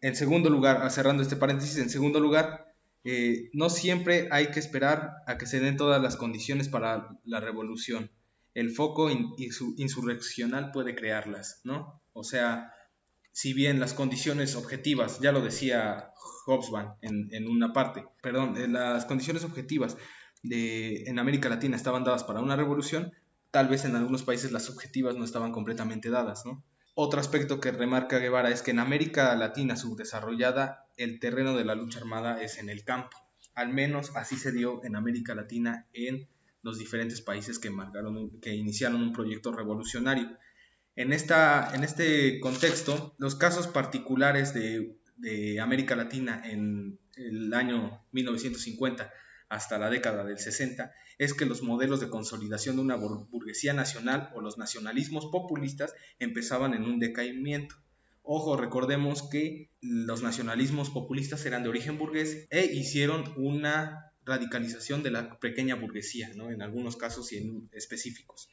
[0.01, 2.72] En segundo lugar, cerrando este paréntesis, en segundo lugar,
[3.03, 7.39] eh, no siempre hay que esperar a que se den todas las condiciones para la
[7.39, 8.11] revolución.
[8.53, 12.01] El foco insurreccional puede crearlas, ¿no?
[12.13, 12.71] O sea,
[13.31, 16.11] si bien las condiciones objetivas, ya lo decía
[16.45, 19.97] Hobsbawm en, una parte, perdón, eh, las condiciones objetivas
[20.43, 23.11] de, en América Latina estaban dadas para una revolución,
[23.49, 26.63] tal vez en algunos países las objetivas no estaban completamente dadas, ¿no?
[26.95, 31.73] Otro aspecto que remarca Guevara es que en América Latina subdesarrollada el terreno de la
[31.73, 33.17] lucha armada es en el campo.
[33.55, 36.27] Al menos así se dio en América Latina en
[36.61, 40.37] los diferentes países que, marcaron, que iniciaron un proyecto revolucionario.
[40.95, 49.11] En, este contexto, los casos particulares de, de América Latina en el año 1950
[49.53, 54.31] hasta la década del 60 es que los modelos de consolidación de una burguesía nacional
[54.33, 57.75] o los nacionalismos populistas empezaban en un decaimiento.
[58.23, 65.11] Ojo, recordemos que los nacionalismos populistas eran de origen burgués e hicieron una radicalización de
[65.11, 66.49] la pequeña burguesía, ¿no?
[66.49, 68.49] en algunos casos y en específicos.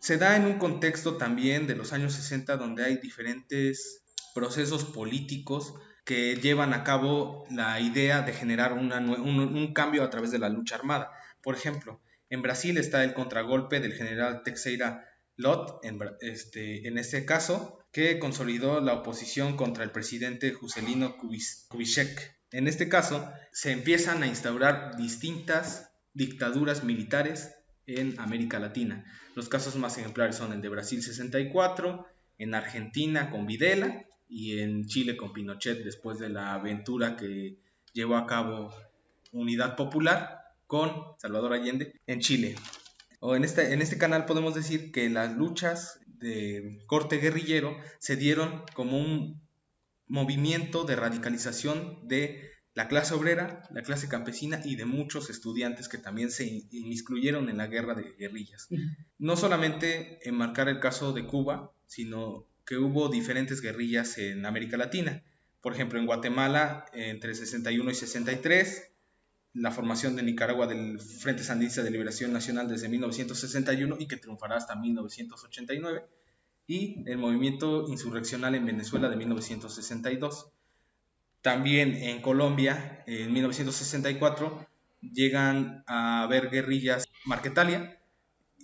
[0.00, 4.02] Se da en un contexto también de los años 60 donde hay diferentes
[4.34, 5.74] procesos políticos
[6.06, 10.76] que llevan a cabo la idea de generar un, cambio a través de la lucha
[10.76, 11.10] armada.
[11.42, 15.98] Por ejemplo, en Brasil está el contragolpe del general Teixeira Lot, en,
[16.96, 22.38] este, caso, que consolidó la oposición contra el presidente Juscelino Kubitschek.
[22.52, 27.52] En este caso, se empiezan a instaurar distintas dictaduras militares
[27.84, 29.04] en América Latina.
[29.34, 32.06] Los casos más ejemplares son el de Brasil 64,
[32.38, 37.58] en Argentina con Videla y en Chile con Pinochet después de la aventura que
[37.92, 38.74] llevó a cabo
[39.32, 42.56] Unidad Popular con Salvador Allende en Chile.
[43.20, 48.16] O en, este, en este canal podemos decir que las luchas de corte guerrillero se
[48.16, 49.40] dieron como un
[50.08, 55.96] movimiento de radicalización de la clase obrera, la clase campesina y de muchos estudiantes que
[55.96, 58.68] también se inmiscuyeron en la guerra de guerrillas.
[59.18, 65.22] No solamente enmarcar el caso de Cuba, sino que hubo diferentes guerrillas en América Latina.
[65.60, 68.90] Por ejemplo, en Guatemala, entre 61 y 63,
[69.54, 74.56] la formación de Nicaragua del Frente Sandinista de Liberación Nacional desde 1961 y que triunfará
[74.56, 76.04] hasta 1989,
[76.66, 80.50] y el movimiento insurreccional en Venezuela de 1962.
[81.40, 84.66] También en Colombia, en 1964,
[85.00, 88.00] llegan a haber guerrillas Marquetalia,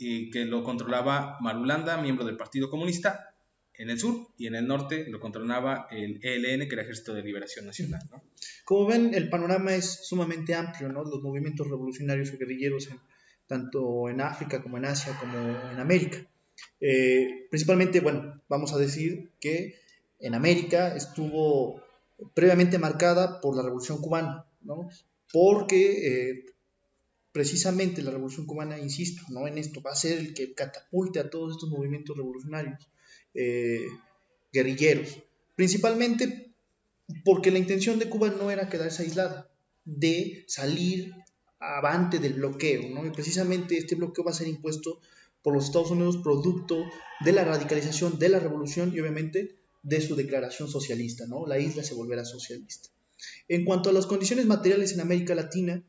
[0.00, 3.31] eh, que lo controlaba Marulanda, miembro del Partido Comunista,
[3.78, 7.22] en el sur y en el norte lo controlaba el ELN, que era Ejército de
[7.22, 8.02] Liberación Nacional.
[8.64, 11.04] Como ven, el panorama es sumamente amplio, ¿no?
[11.04, 12.88] los movimientos revolucionarios o guerrilleros,
[13.46, 16.18] tanto en África como en Asia como en América.
[16.80, 19.80] Eh, principalmente, bueno, vamos a decir que
[20.20, 21.82] en América estuvo
[22.34, 24.46] previamente marcada por la Revolución Cubana,
[25.32, 26.44] porque eh,
[27.32, 29.48] precisamente la Revolución Cubana, insisto, ¿no?
[29.48, 32.91] en esto va a ser el que catapulte a todos estos movimientos revolucionarios
[33.34, 33.86] eh,
[34.52, 35.18] guerrilleros,
[35.54, 36.52] principalmente
[37.24, 39.50] porque la intención de Cuba no era quedarse aislada,
[39.84, 41.12] de salir
[41.58, 43.06] avante del bloqueo, ¿no?
[43.06, 45.00] y precisamente este bloqueo va a ser impuesto
[45.42, 46.84] por los Estados Unidos producto
[47.20, 51.46] de la radicalización de la revolución y obviamente de su declaración socialista, ¿no?
[51.46, 52.88] La isla se volverá socialista.
[53.48, 55.84] En cuanto a las condiciones materiales en América Latina,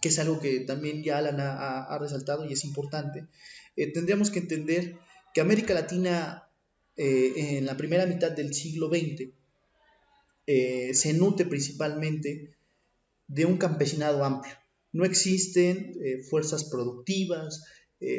[0.00, 3.26] que es algo que también ya Alan ha, resaltado y es importante,
[3.76, 4.98] eh, tendríamos que entender
[5.34, 6.47] que América Latina
[6.98, 9.30] eh, en la primera mitad del siglo XX
[10.46, 12.54] eh, se nutre principalmente
[13.26, 14.54] de un campesinado amplio.
[14.92, 15.94] No existen
[16.30, 17.64] fuerzas productivas,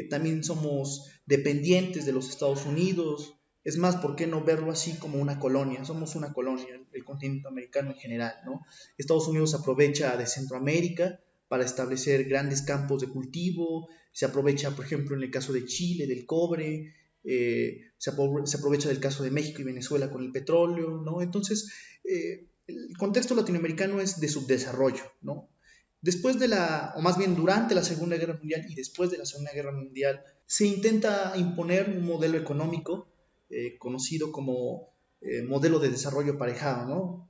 [0.10, 5.20] también somos dependientes de los Estados Unidos, es más, ¿por qué no verlo así como
[5.20, 5.84] una colonia?
[5.84, 8.66] Somos una colonia, el continente americano en general, ¿no?
[8.98, 15.16] Estados Unidos aprovecha de Centroamérica para establecer grandes campos de cultivo, se aprovecha, por ejemplo,
[15.16, 19.66] en el caso de Chile, del cobre, eh, se, aprovecha del caso de México y
[19.66, 21.22] Venezuela con el petróleo, ¿no?
[21.22, 21.72] Entonces,
[22.04, 25.50] eh, el contexto latinoamericano es de subdesarrollo, ¿no?
[26.02, 29.26] Después de la, o más bien durante la Segunda Guerra Mundial y después de la
[29.26, 33.10] Segunda Guerra Mundial, se intenta imponer un modelo económico
[33.50, 34.98] eh, conocido como
[35.50, 37.30] modelo de desarrollo aparejado, ¿no?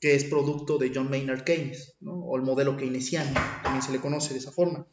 [0.00, 2.14] Que es producto de John Maynard Keynes, ¿no?
[2.14, 4.88] o el modelo keynesiano, también se le conoce de esa forma.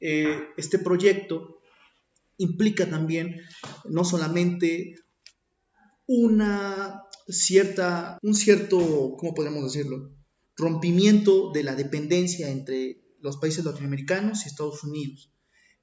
[0.00, 1.61] este proyecto
[2.38, 3.40] implica también
[3.88, 4.96] no solamente
[6.06, 10.10] una cierta, un cierto, ¿cómo podemos decirlo?
[10.56, 15.32] Rompimiento de la dependencia entre los países latinoamericanos y Estados Unidos,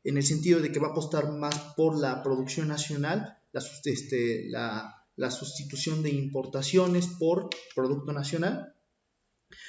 [0.04, 3.40] en el sentido de que va a apostar más por la producción nacional
[3.86, 4.96] este, la,
[5.32, 8.74] sustitución de importaciones por producto nacional,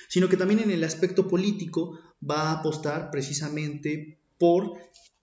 [0.08, 4.78] sino que también en el aspecto político va a apostar precisamente por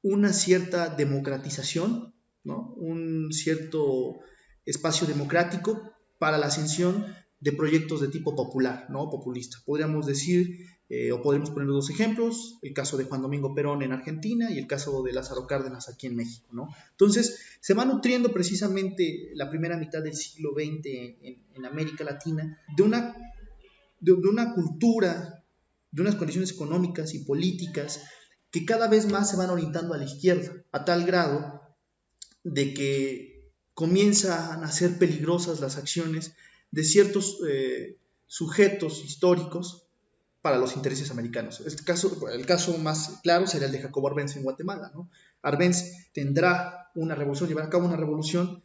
[0.08, 4.20] una cierta democratización, un cierto
[4.66, 7.06] espacio democrático para la ascensión
[7.40, 9.10] de proyectos de tipo popular, ¿no?
[9.10, 9.58] populista.
[9.66, 13.92] Podríamos decir eh, o podemos poner dos ejemplos, el caso de Juan Domingo Perón en
[13.92, 16.48] Argentina y el caso de Lázaro Cárdenas aquí en México.
[16.54, 16.70] ¿no?
[16.92, 22.84] Entonces, se va nutriendo precisamente la primera mitad del siglo XX en, América Latina de
[22.84, 23.16] una,
[24.00, 25.44] de, una cultura,
[25.92, 28.04] de unas condiciones económicas y políticas
[28.52, 31.62] que cada vez más se van orientando a la izquierda, a tal grado
[32.44, 36.34] de que comienzan a ser peligrosas las acciones
[36.72, 39.88] de ciertos eh, sujetos históricos
[40.42, 41.60] para los intereses americanos.
[41.60, 41.84] Este
[42.32, 44.92] el caso más claro sería el de Jacobo Arbenz en Guatemala.
[44.94, 45.10] ¿no?
[45.42, 48.64] Arbenz tendrá una revolución, llevará a cabo una revolución,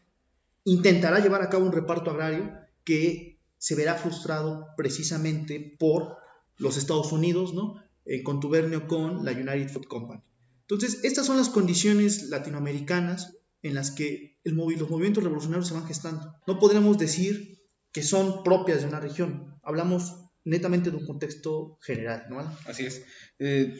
[0.64, 2.52] intentará llevar a cabo un reparto agrario
[2.84, 6.16] que se verá frustrado precisamente por
[6.56, 7.82] los Estados Unidos, ¿no?
[8.04, 10.22] En contubernio con la United Food Company.
[10.62, 16.34] Entonces, estas son las condiciones latinoamericanas en las que los movimientos revolucionarios se van gestando.
[16.46, 17.62] No podremos decir
[17.92, 19.58] que son propias de una región.
[19.62, 22.26] Hablamos netamente de un contexto general.
[22.66, 23.04] Así es.
[23.38, 23.78] Eh,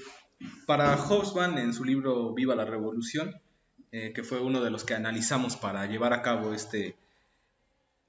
[0.67, 3.35] para Hobsbawm, en su libro Viva la Revolución,
[3.91, 6.97] eh, que fue uno de los que analizamos para llevar a cabo este,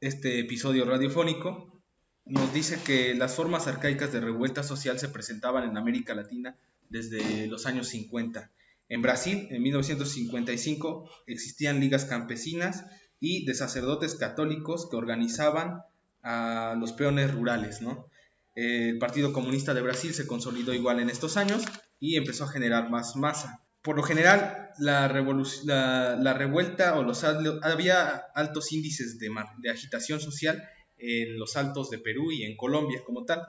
[0.02, 1.83] este episodio radiofónico,
[2.26, 6.56] nos dice que las formas arcaicas de revuelta social se presentaban en América Latina
[6.90, 8.52] desde los años 50.
[8.90, 12.86] En Brasil, en 1955, existían ligas campesinas
[13.20, 15.82] y de sacerdotes católicos que organizaban
[16.22, 18.08] a los peones rurales, ¿no?
[18.56, 21.64] el Partido Comunista de Brasil se consolidó igual en estos años
[22.00, 23.64] y empezó a generar más masa.
[23.82, 30.64] Por lo general, la, revuelta o los había altos índices de agitación social
[31.04, 33.44] en los altos de Perú y en Colombia como tal.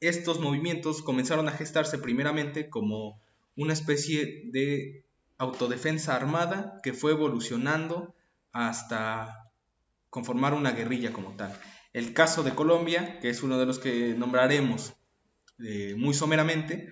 [0.00, 3.20] Estos movimientos comenzaron a gestarse primeramente como
[3.56, 5.04] una especie de
[5.36, 8.14] autodefensa armada que fue evolucionando
[8.52, 9.50] hasta
[10.08, 11.58] conformar una guerrilla como tal.
[11.92, 14.94] El caso de Colombia, que es uno de los que nombraremos
[15.58, 16.88] eh, muy someramente,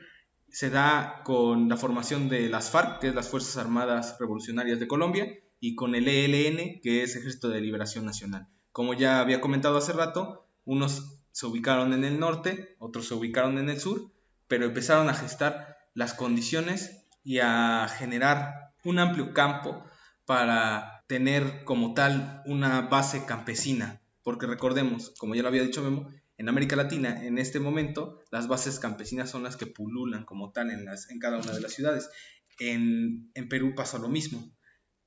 [0.50, 4.88] se da con la formación de las FARC, que es las Fuerzas Armadas Revolucionarias de
[4.88, 8.48] Colombia, y con el ELN, que es Ejército de Liberación Nacional.
[8.78, 13.58] Como ya había comentado hace rato, unos se ubicaron en el norte, otros se ubicaron
[13.58, 14.12] en el sur,
[14.46, 19.82] pero empezaron a gestar las condiciones y a generar un amplio campo
[20.26, 26.12] para tener como tal una base campesina porque recordemos, como ya lo había dicho Memo,
[26.36, 30.70] en América Latina, en este momento, las bases campesinas son las que pululan como tal
[30.70, 32.10] en, en cada una de las ciudades.
[32.60, 34.54] En, Perú pasa lo mismo.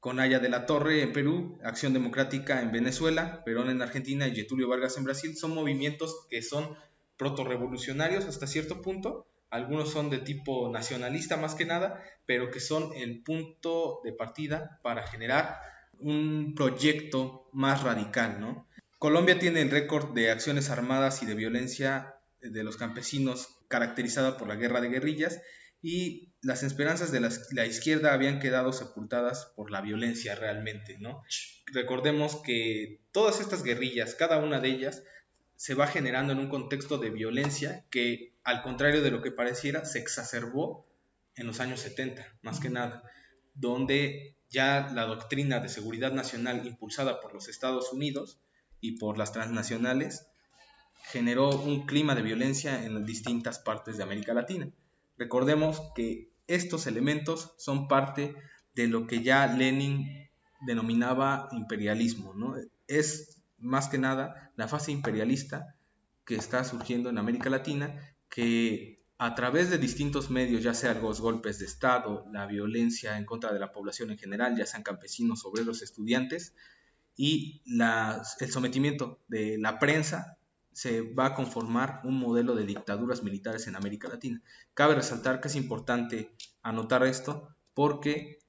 [0.01, 4.35] Con Aya de la Torre en Perú, Acción Democrática en Venezuela, Perón en Argentina y
[4.35, 6.75] Getulio Vargas en Brasil, son movimientos que son
[7.17, 12.93] proto-revolucionarios hasta cierto punto, algunos son de tipo nacionalista más que nada, pero que son
[12.95, 15.59] el punto de partida para generar
[15.99, 18.65] un proyecto más radical, ¿no?
[18.97, 24.47] Colombia tiene el récord de acciones armadas y de violencia de los campesinos caracterizada por
[24.47, 25.41] la guerra de guerrillas
[25.81, 31.23] y las esperanzas de la, izquierda habían quedado sepultadas por la violencia realmente, ¿no?
[31.67, 35.03] Recordemos que todas estas guerrillas, cada una de ellas,
[35.55, 39.85] se va generando en un contexto de violencia que, al contrario de lo que pareciera,
[39.85, 40.87] se exacerbó
[41.35, 43.03] en los años 70, más que nada,
[43.53, 48.39] donde ya la doctrina de seguridad nacional impulsada por los Estados Unidos
[48.81, 50.27] y por las transnacionales
[51.03, 54.69] generó un clima de violencia en distintas partes de América Latina.
[55.21, 58.33] Recordemos que estos elementos son parte
[58.73, 60.07] de lo que ya Lenin
[60.65, 62.55] denominaba imperialismo, ¿no?
[62.87, 65.75] Es más que nada la fase imperialista
[66.25, 71.21] que está surgiendo en América Latina, que a través de distintos medios, ya sea los
[71.21, 75.45] golpes de Estado, la violencia en contra de la población en general, ya sean campesinos,
[75.45, 76.55] obreros, estudiantes,
[77.15, 80.39] y el sometimiento de la prensa
[80.73, 84.41] se va a conformar un modelo de dictaduras militares en América Latina.
[84.73, 88.39] Cabe resaltar que es importante anotar esto porque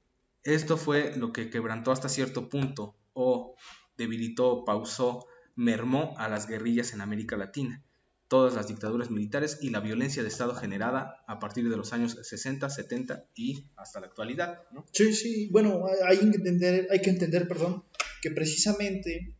[0.44, 3.54] esto fue lo que quebrantó hasta cierto punto o
[3.96, 7.84] debilitó, pausó, mermó a las guerrillas en América Latina.
[8.28, 12.18] Todas las dictaduras militares y la violencia de Estado generada a partir de los años
[12.22, 14.62] 60, 70 y hasta la actualidad.
[14.92, 17.84] Sí, sí, bueno, hay que entender, hay que entender perdón,
[18.22, 19.36] que precisamente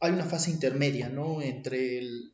[0.00, 1.42] hay una fase intermedia, ¿no?
[1.42, 2.32] Entre, el,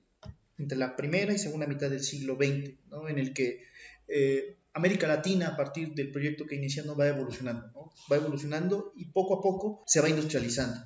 [0.57, 3.09] entre la primera y segunda mitad del siglo XX, ¿no?
[3.09, 3.65] En el que
[4.09, 7.93] eh, América Latina, a partir del proyecto que iniciando, va evolucionando, ¿no?
[8.11, 10.81] Va evolucionando y poco a poco se va industrializando.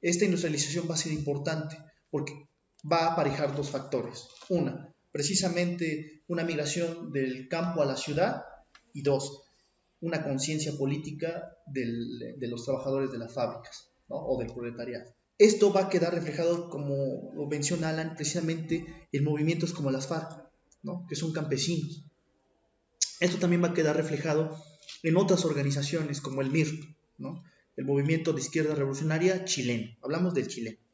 [0.00, 1.76] Esta industrialización va a ser importante
[2.10, 2.48] porque
[2.90, 4.26] va a aparejar dos factores.
[4.48, 8.44] Una, precisamente una migración del campo a la ciudad
[8.92, 9.42] y dos,
[10.00, 14.16] una conciencia política del, de los trabajadores de las fábricas ¿no?
[14.16, 15.15] o del proletariado.
[15.38, 20.48] Esto va a quedar reflejado, como lo menciona Alan, precisamente en movimientos como las FARC,
[20.82, 21.06] ¿no?
[21.08, 22.04] que son campesinos.
[23.20, 24.56] Esto también va a quedar reflejado
[25.02, 27.44] en otras organizaciones como el MIR, ¿no?
[27.76, 29.94] el Movimiento de Izquierda Revolucionaria chileno.
[30.02, 30.85] Hablamos del chileno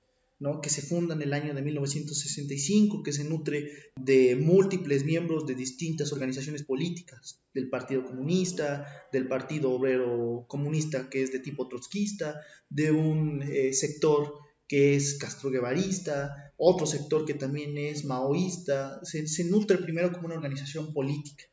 [0.62, 5.54] que se funda en el año de 1965, que se nutre de múltiples miembros de
[5.54, 12.40] distintas organizaciones políticas, del Partido Comunista, del Partido Obrero Comunista, que es de tipo trotskista,
[12.68, 14.34] de un eh, sector
[14.66, 20.36] que es castroguevarista, otro sector que también es maoísta, se, se nutre primero como una
[20.36, 21.44] organización política,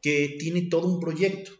[0.00, 1.52] que tiene todo un proyecto,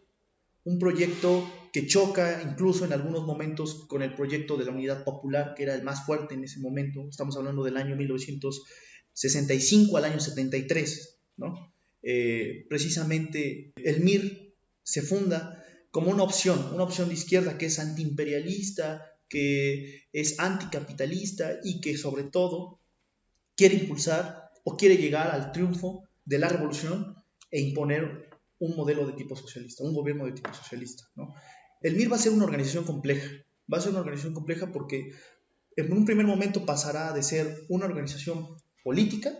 [0.63, 5.53] un proyecto que choca incluso en algunos momentos con el proyecto de la Unidad Popular,
[5.55, 7.07] que era el más fuerte en ese momento.
[7.09, 11.19] Estamos hablando del año 1965 al año 73.
[11.37, 11.73] ¿no?
[12.03, 14.53] Eh, precisamente el MIR
[14.83, 21.59] se funda como una opción, una opción de izquierda que es antiimperialista, que es anticapitalista
[21.63, 22.79] y que sobre todo
[23.55, 27.15] quiere impulsar o quiere llegar al triunfo de la revolución
[27.49, 31.03] e imponer un modelo de tipo socialista, un gobierno de tipo socialista.
[31.15, 31.33] ¿no?
[31.81, 33.29] El MIR va a ser una organización compleja,
[33.71, 35.13] va a ser una organización compleja porque
[35.75, 39.37] en un primer momento pasará de ser una organización política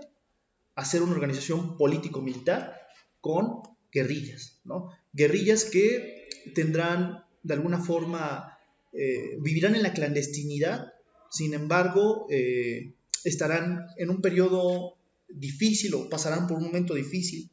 [0.76, 2.80] a ser una organización político-militar
[3.20, 3.62] con
[3.92, 4.90] guerrillas, ¿no?
[5.14, 8.58] Guerrillas que tendrán de alguna forma,
[8.94, 10.94] eh, vivirán en la clandestinidad,
[11.30, 17.52] sin embargo, eh, estarán en un periodo difícil o pasarán por un momento difícil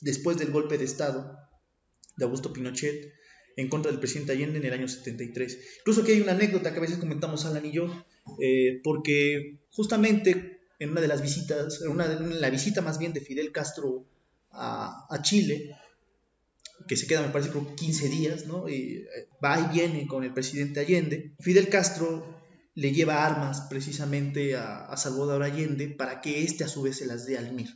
[0.00, 1.36] después del golpe de Estado
[2.16, 3.12] de Augusto Pinochet
[3.58, 5.58] en contra del presidente Allende en el año 73.
[5.80, 8.04] Incluso aquí hay una anécdota que a veces comentamos Alan y yo,
[8.40, 13.20] eh, porque justamente en una de las visitas, en, una, la visita más bien de
[13.20, 14.06] Fidel Castro
[14.52, 15.76] a, Chile,
[16.86, 18.68] que se queda, me parece, por 15 días, ¿no?
[18.68, 19.08] Eh,
[19.44, 21.32] va y viene con el presidente Allende.
[21.40, 22.40] Fidel Castro
[22.76, 27.26] le lleva armas precisamente a, Salvador Allende para que éste a su vez se las
[27.26, 27.70] dé al MIR.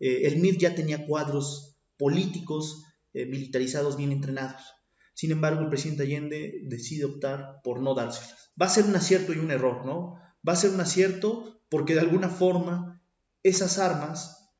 [0.00, 4.74] Eh, el MIR ya tenía cuadros políticos militarizados bien entrenados.
[5.14, 8.52] Sin embargo, el presidente Allende decide optar por no dárselas.
[8.60, 10.20] Va a ser un acierto y un error, ¿no?
[10.46, 13.02] Va a ser un acierto porque de alguna forma
[13.42, 14.52] esas armas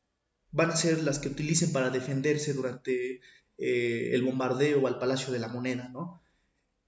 [0.50, 3.20] van a ser las que utilicen para defenderse durante
[3.58, 6.22] eh, el bombardeo al Palacio de la Moneda, ¿no?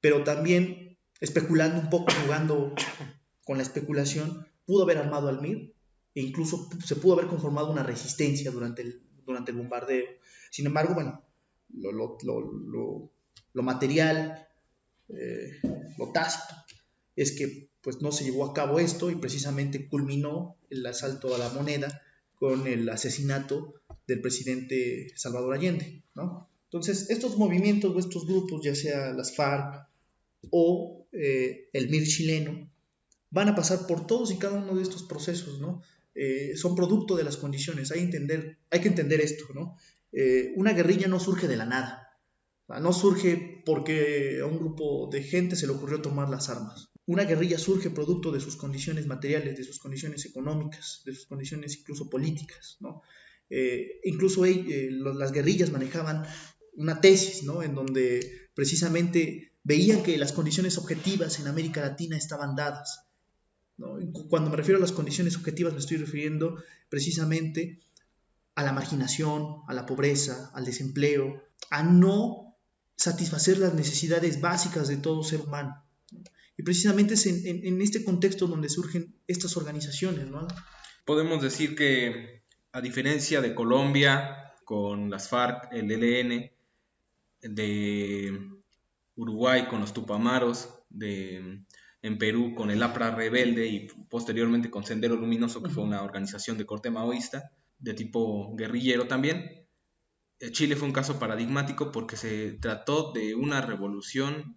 [0.01, 2.75] Pero también especulando un poco, jugando
[3.45, 5.75] con la especulación, pudo haber armado al MIR
[6.15, 10.07] e incluso se pudo haber conformado una resistencia durante el, durante el bombardeo.
[10.51, 11.25] Sin embargo, bueno,
[11.75, 13.13] lo, lo, lo,
[13.53, 14.47] lo material
[15.09, 15.61] eh,
[15.99, 16.55] lo tácito,
[17.15, 21.39] es que pues no se llevó a cabo esto y precisamente culminó el asalto a
[21.39, 22.03] la moneda
[22.35, 23.75] con el asesinato
[24.07, 26.51] del presidente Salvador Allende, ¿no?
[26.65, 29.89] Entonces, estos movimientos o estos grupos, ya sea las FARC
[30.51, 32.71] o eh, el MIR chileno,
[33.31, 35.83] van a pasar por todos y cada uno de estos procesos, ¿no?
[36.15, 39.77] Eh, son producto de las condiciones, hay, entender, hay que entender esto, ¿no?
[40.57, 42.06] Una guerrilla no surge de la nada,
[42.69, 46.91] no surge porque a un grupo de gente se le ocurrió tomar las armas.
[47.07, 51.79] Una guerrilla surge producto de sus condiciones materiales, de sus condiciones económicas, de sus condiciones
[51.79, 53.03] incluso políticas, ¿no?
[54.05, 56.27] incluso las guerrillas manejaban
[56.77, 57.63] una tesis, ¿no?
[57.63, 63.05] En donde precisamente veían que las condiciones objetivas en América Latina estaban dadas.
[64.29, 67.81] Cuando me refiero a las condiciones objetivas me estoy refiriendo precisamente
[68.55, 72.46] a la marginación, a la pobreza, al desempleo, a no
[72.97, 75.85] satisfacer las necesidades básicas de todo ser humano.
[76.57, 80.27] Y precisamente es en, este contexto donde surgen estas organizaciones.
[80.29, 80.47] ¿no?
[81.05, 82.43] Podemos decir que,
[82.73, 86.51] a diferencia de Colombia, con las FARC, el ELN,
[87.43, 88.51] de
[89.15, 91.65] Uruguay con los Tupamaros, de,
[92.03, 96.57] en Perú con el APRA Rebelde y posteriormente con Sendero Luminoso, que fue una organización
[96.57, 99.66] de corte maoísta, de tipo guerrillero también.
[100.41, 104.57] Eh, Chile fue un caso paradigmático porque se trató de una revolución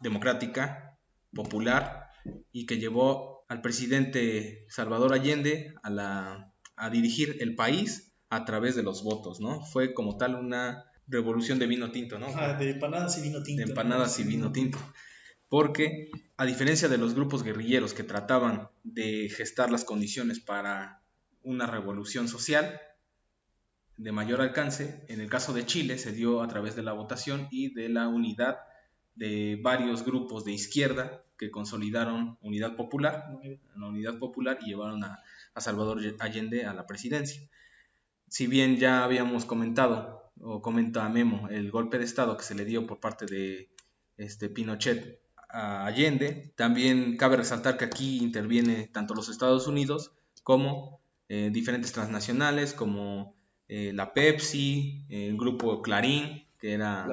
[0.00, 0.98] democrática,
[1.34, 2.10] popular,
[2.52, 8.76] y que llevó al presidente Salvador Allende a, la, a dirigir el país a través
[8.76, 9.64] de los votos, ¿no?
[9.64, 12.26] Fue como tal una revolución de vino tinto, ¿no?
[12.34, 13.62] Ah, de empanadas y vino tinto.
[13.62, 14.78] De empanadas y vino tinto.
[15.48, 21.02] Porque, a diferencia de los grupos guerrilleros que trataban de gestar las condiciones para
[21.42, 22.80] una revolución social
[23.96, 27.48] de mayor alcance, en el caso de Chile se dio a través de la votación
[27.50, 28.58] y de la unidad
[29.14, 33.38] de varios grupos de izquierda que consolidaron Unidad Popular,
[33.76, 35.22] la Unidad Popular y llevaron a,
[35.54, 37.40] a Salvador Allende a la presidencia.
[38.28, 42.64] Si bien ya habíamos comentado o comenta Memo, el golpe de Estado que se le
[42.64, 43.68] dio por parte de
[44.16, 46.52] este, Pinochet a Allende.
[46.56, 53.34] También cabe resaltar que aquí interviene tanto los Estados Unidos como eh, diferentes transnacionales como
[53.76, 57.08] eh, la Pepsi, el grupo Clarín, que era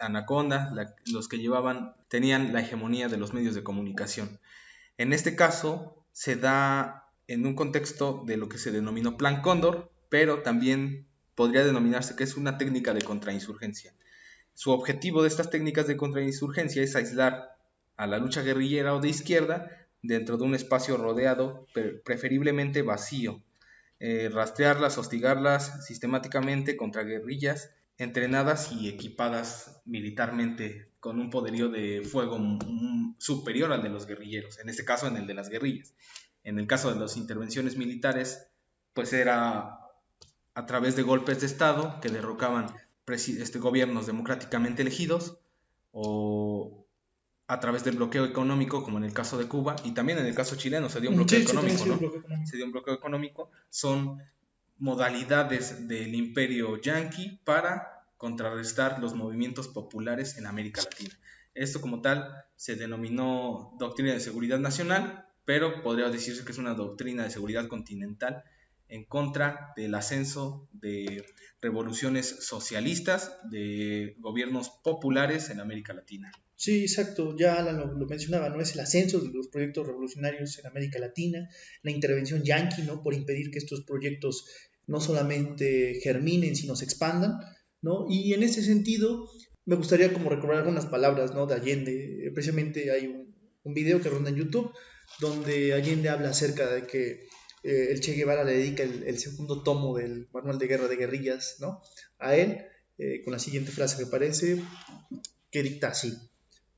[0.00, 0.74] Anaconda,
[1.06, 4.40] los que llevaban, tenían la hegemonía de los medios de comunicación.
[4.98, 9.92] En este caso se da en un contexto de lo que se denominó Plan Cóndor,
[10.08, 11.06] pero también
[11.36, 13.94] podría denominarse que es una técnica de contrainsurgencia.
[14.54, 17.56] Su objetivo de estas técnicas de contrainsurgencia es aislar
[17.96, 19.70] a la lucha guerrillera o de izquierda
[20.02, 21.68] dentro de un espacio rodeado,
[22.04, 23.40] preferiblemente vacío,
[24.00, 32.38] eh, rastrearlas, hostigarlas sistemáticamente contra guerrillas entrenadas y equipadas militarmente con un poderío de fuego
[33.18, 35.94] superior al de los guerrilleros, en este caso en el de las guerrillas.
[36.42, 38.48] En el caso de las intervenciones militares,
[38.94, 39.80] pues era
[40.54, 42.74] a través de golpes de Estado que derrocaban
[43.06, 45.38] este, gobiernos democráticamente elegidos
[45.90, 46.79] o
[47.50, 50.36] a través del bloqueo económico, como en el caso de Cuba, y también en el
[50.36, 52.46] caso chileno se dio un bloqueo, económico, ¿no?
[52.46, 53.50] Se dio un bloqueo económico.
[53.70, 54.22] Son
[54.78, 61.18] modalidades del imperio yanqui para contrarrestar los movimientos populares en América Latina.
[61.54, 66.74] Esto como tal se denominó doctrina de seguridad nacional, pero podría decirse que es una
[66.74, 68.44] doctrina de seguridad continental
[68.86, 71.26] en contra del ascenso de
[71.60, 76.30] revoluciones socialistas, de gobiernos populares en América Latina.
[76.60, 78.60] Sí, exacto, ya lo, mencionaba, ¿no?
[78.60, 81.48] Es el ascenso de los proyectos revolucionarios en América Latina,
[81.82, 83.02] la intervención yanqui, ¿no?
[83.02, 84.44] Por impedir que estos proyectos
[84.86, 87.40] no solamente germinen, sino se expandan,
[87.80, 88.04] ¿no?
[88.10, 89.26] Y en ese sentido,
[89.64, 91.46] me gustaría como recordar algunas palabras, ¿no?
[91.46, 92.30] De Allende.
[92.34, 94.70] Precisamente hay un, un video que ronda en YouTube
[95.18, 97.26] donde Allende habla acerca de que
[97.62, 101.56] eh, el Che Guevara le dedica el, segundo tomo del Manual de Guerra de Guerrillas
[101.58, 101.80] ¿no?
[102.18, 102.66] a él,
[102.98, 104.62] eh, con la siguiente frase que parece,
[105.50, 106.12] que dicta así,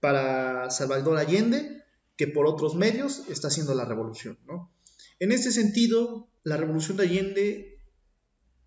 [0.03, 1.85] para Salvador Allende,
[2.17, 4.37] que por otros medios está haciendo la revolución.
[4.49, 4.75] ¿no?
[5.21, 7.79] En este sentido, la revolución de Allende,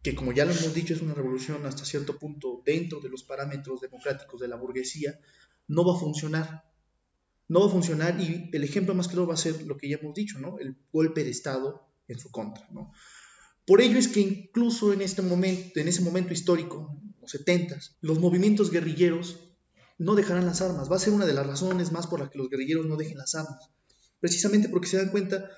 [0.02, 3.24] que como ya lo hemos dicho es una revolución hasta cierto punto dentro de los
[3.24, 5.20] parámetros democráticos de la burguesía,
[5.68, 6.72] no va a funcionar.
[7.50, 9.98] No va a funcionar y el ejemplo más claro va a ser lo que ya
[9.98, 10.58] hemos dicho, ¿no?
[10.58, 12.66] El golpe de Estado en su contra.
[12.72, 12.94] ¿no?
[13.68, 18.20] Por ello es que incluso en, este momento, en ese momento histórico, los 70, los
[18.20, 19.45] movimientos guerrilleros
[19.98, 20.92] no dejarán las armas.
[20.92, 23.18] Va a ser una de las razones más por las que los guerrilleros no dejen
[23.18, 23.70] las armas.
[24.20, 25.50] Precisamente porque se dan cuenta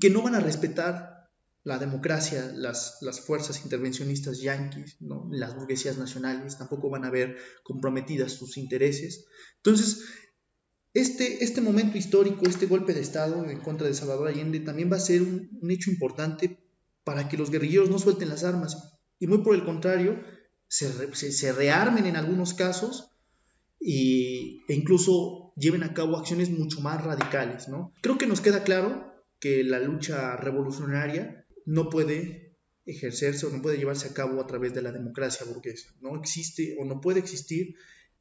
[0.00, 1.18] que no van a respetar
[1.64, 5.28] la democracia, las, las fuerzas intervencionistas yanquis, ¿no?
[5.30, 9.26] las burguesías nacionales tampoco van a ver comprometidas sus intereses.
[9.56, 10.04] Entonces,
[10.94, 14.96] este, este momento histórico, este golpe de Estado en contra de Salvador Allende, también va
[14.96, 16.58] a ser un, hecho importante
[17.04, 20.22] para que los guerrilleros no suelten las armas y muy por el contrario,
[20.68, 23.10] se, se, rearmen en algunos casos
[23.80, 27.68] y, e incluso lleven a cabo acciones mucho más radicales.
[27.68, 27.92] ¿no?
[28.00, 32.56] Creo que nos queda claro que la lucha revolucionaria no puede
[32.86, 35.94] ejercerse o no puede llevarse a cabo a través de la democracia burguesa.
[36.00, 37.74] No existe o no puede existir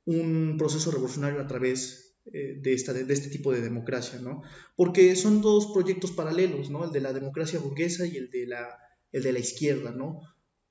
[0.05, 4.41] un proceso revolucionario a través eh, de, esta, de, este tipo de democracia, ¿no?
[4.75, 6.83] Porque son dos proyectos paralelos, ¿no?
[6.83, 8.67] El de la democracia burguesa y el de la,
[9.13, 10.19] el de la izquierda, ¿no?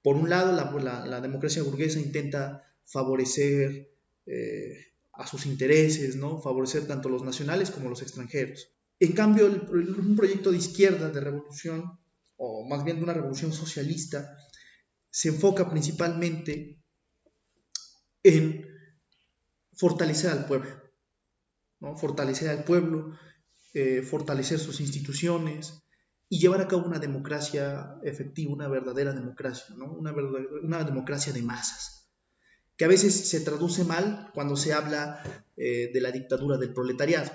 [0.03, 3.91] Por un lado, la, la, democracia burguesa intenta favorecer
[4.27, 6.41] eh, a sus intereses, ¿no?
[6.41, 8.69] Favorecer tanto los nacionales como los extranjeros.
[9.01, 11.99] En cambio, un proyecto de izquierda, de revolución,
[12.37, 14.37] o más bien de una revolución socialista,
[15.11, 16.83] se enfoca principalmente
[18.23, 18.67] en
[19.75, 20.71] fortalecer al pueblo,
[21.97, 23.17] fortalecer al pueblo,
[23.75, 25.83] eh, fortalecer sus instituciones
[26.29, 32.06] y llevar a cabo una democracia efectiva, una verdadera democracia, una democracia de masas,
[32.77, 35.23] que a veces se traduce mal cuando se habla
[35.57, 37.31] eh, de la dictadura del proletariado.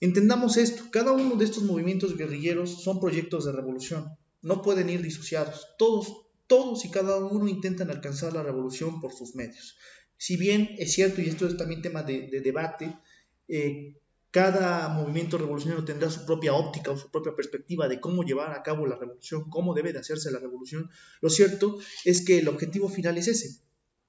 [0.00, 5.02] Entendamos esto, cada uno de estos movimientos guerrilleros son proyectos de revolución, no pueden ir
[5.02, 9.76] disociados, todos, todos y cada uno intentan alcanzar la revolución por sus medios.
[10.18, 12.96] Si bien es cierto, y esto es también tema de, debate,
[13.48, 13.96] eh,
[14.30, 18.62] cada movimiento revolucionario tendrá su propia óptica o su propia perspectiva de cómo llevar a
[18.62, 20.90] cabo la revolución, cómo debe de hacerse la revolución.
[21.22, 23.62] Lo cierto es que el objetivo final es ese,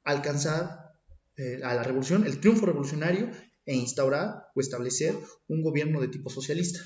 [0.07, 0.93] alcanzar
[1.35, 3.29] eh, a la revolución, el triunfo revolucionario
[3.65, 5.15] e instaurar o establecer
[5.47, 6.79] un gobierno de tipo socialista.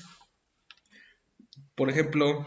[1.74, 2.44] Por ejemplo,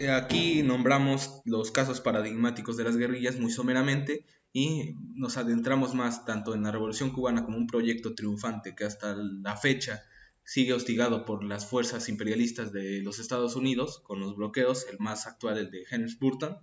[0.00, 6.24] eh, aquí nombramos los casos paradigmáticos de las guerrillas muy someramente y nos adentramos más
[6.24, 10.02] tanto en la Revolución cubana como un proyecto triunfante que hasta la fecha
[10.44, 15.26] sigue hostigado por las fuerzas imperialistas de los Estados Unidos con los bloqueos, el más
[15.26, 16.58] actual el de Henry Burton.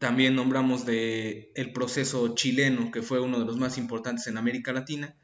[0.00, 4.72] También nombramos de el proceso chileno que fue uno de los más importantes en América
[4.72, 5.14] Latina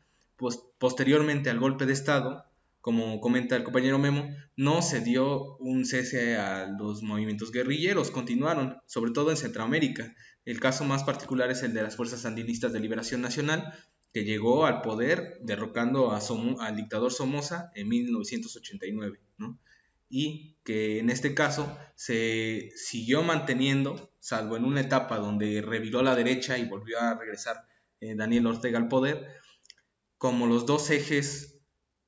[0.78, 2.44] posteriormente al golpe de Estado,
[2.80, 8.76] como comenta el compañero Memo, no se dio un cese a los movimientos guerrilleros, continuaron,
[8.86, 10.14] sobre todo en Centroamérica.
[10.44, 13.72] El caso más particular es el de las Fuerzas Sandinistas de Liberación Nacional,
[14.12, 19.20] que llegó al poder derrocando al dictador Somoza en 1989,
[20.08, 26.16] y que en este caso se siguió manteniendo, salvo en una etapa donde reviró la
[26.16, 27.64] derecha y volvió a regresar
[28.00, 29.24] eh, Daniel Ortega al poder,
[30.18, 31.60] como los dos ejes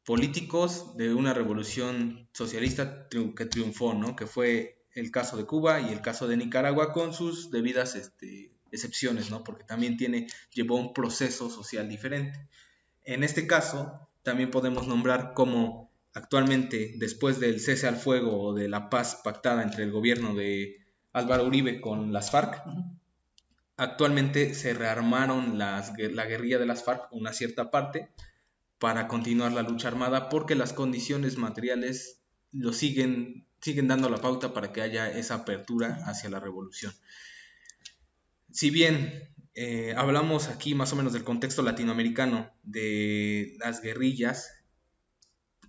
[0.04, 4.16] políticos de una revolución socialista que triunfó, ¿no?
[4.16, 8.50] que fue el caso de Cuba y el caso de Nicaragua con sus debidas este,
[8.72, 9.44] excepciones, ¿no?
[9.44, 12.48] porque también tiene, llevó un proceso social diferente.
[13.04, 18.68] En este caso, también podemos nombrar como actualmente, después del cese al fuego o de
[18.68, 20.87] la paz pactada entre el gobierno de
[21.18, 22.62] Álvaro Uribe con las FARC,
[23.78, 28.08] Actualmente se rearmaron las, la guerrilla de las FARC, una cierta parte,
[28.80, 34.52] para continuar la lucha armada porque las condiciones materiales lo siguen, siguen dando la pauta
[34.52, 36.92] para que haya esa apertura hacia la revolución.
[38.50, 44.57] Si bien eh, hablamos aquí más o menos del contexto latinoamericano de las guerrillas,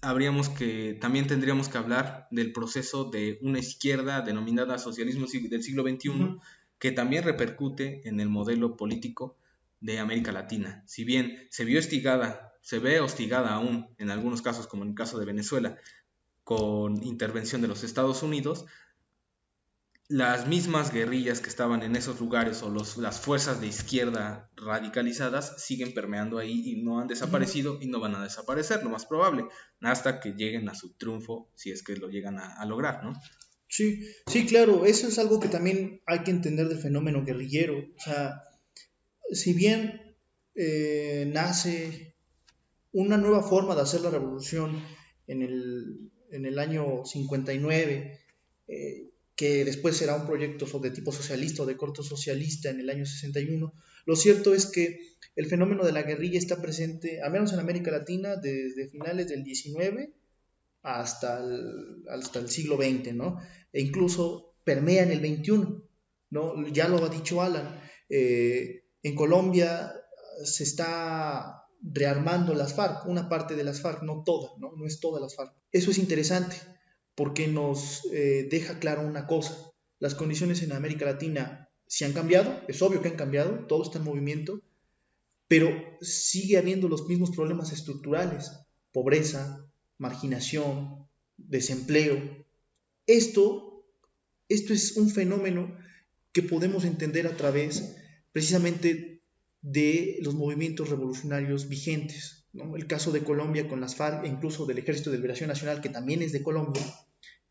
[0.01, 5.83] habríamos que también tendríamos que hablar del proceso de una izquierda denominada socialismo del siglo
[5.83, 6.37] XXI,
[6.77, 9.37] que también repercute en el modelo político
[9.81, 10.83] de América Latina.
[10.87, 14.95] Si bien se vio hostigada, se ve hostigada aún en algunos casos, como en el
[14.95, 15.77] caso de Venezuela,
[16.43, 18.65] con intervención de los Estados Unidos,
[20.09, 25.93] las mismas guerrillas que estaban en esos lugares o las fuerzas de izquierda radicalizadas siguen
[25.93, 29.45] permeando ahí y no han desaparecido y no van a desaparecer, lo más probable,
[29.81, 33.13] hasta que lleguen a su triunfo, si es que lo llegan a, a lograr, ¿no?
[33.67, 37.77] Sí, sí, claro, eso es algo que también hay que entender del fenómeno guerrillero.
[37.77, 38.41] O sea,
[39.31, 40.15] si bien
[40.55, 42.15] eh, nace
[42.91, 44.83] una nueva forma de hacer la revolución
[45.27, 48.19] en el, en el año 59,
[48.67, 49.09] eh,
[49.39, 53.05] que después será un proyecto de tipo socialista o de corto socialista en el año
[53.05, 53.73] 61,
[54.05, 57.89] lo cierto es que el fenómeno de la guerrilla está presente, al menos en América
[57.89, 60.13] Latina, desde finales del 19
[60.83, 63.39] hasta el, hasta el siglo XX, ¿no?
[63.71, 65.83] E incluso permea en el XXI,
[66.31, 66.67] ¿no?
[66.67, 67.79] Ya lo ha dicho Alan,
[68.09, 69.93] eh, en Colombia
[70.43, 74.73] se está rearmando las FARC, una parte de las FARC, no toda, ¿no?
[74.75, 75.53] No es toda las FARC.
[75.71, 76.57] Eso es interesante,
[77.19, 79.73] porque nos eh, deja claro una cosa.
[79.99, 83.97] Las condiciones en América Latina se han cambiado, es obvio que han cambiado, todo está
[83.97, 84.61] en movimiento,
[85.49, 88.53] pero sigue habiendo los mismos problemas estructurales,
[88.93, 92.45] pobreza, marginación, desempleo.
[93.05, 93.83] Esto,
[94.47, 95.77] esto es un fenómeno
[96.31, 97.97] que podemos entender a través
[98.31, 99.21] precisamente
[99.61, 102.45] de los movimientos revolucionarios vigentes.
[102.53, 105.89] El caso de Colombia con las FARC e incluso del Ejército de Liberación Nacional, que
[105.89, 106.81] también es de Colombia,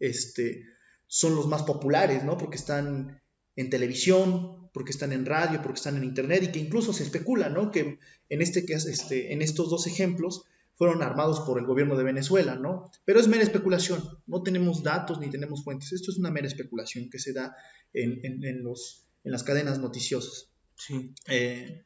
[0.00, 0.64] este,
[1.06, 2.36] son los más populares, ¿no?
[2.36, 3.22] porque están
[3.56, 7.48] en televisión, porque están en radio, porque están en internet y que incluso se especula
[7.48, 7.70] ¿no?
[7.70, 10.44] que en, este, este, en estos dos ejemplos
[10.78, 12.88] fueron armados por el gobierno de Venezuela, ¿no?
[13.04, 17.10] Pero es mera especulación, no tenemos datos ni tenemos fuentes, esto es una mera especulación
[17.10, 17.56] que se da
[17.92, 20.50] en, en, los, en las cadenas noticiosas.
[20.76, 21.12] Sí.
[21.26, 21.84] Eh,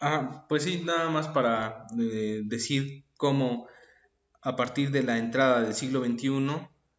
[0.00, 3.66] ah, pues sí, nada más para eh, decir cómo
[4.40, 6.30] a partir de la entrada del siglo XXI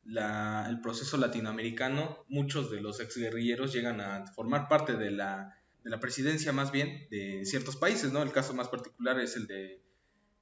[0.07, 5.99] el proceso latinoamericano, muchos de los exguerrilleros llegan a formar parte de la, de la,
[5.99, 8.23] presidencia más bien de ciertos países, ¿no?
[8.23, 9.81] El caso más particular es el de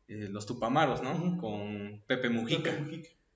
[0.08, 1.38] eh, los Tupamaros, ¿no?
[1.38, 2.72] Con Pepe Mujica,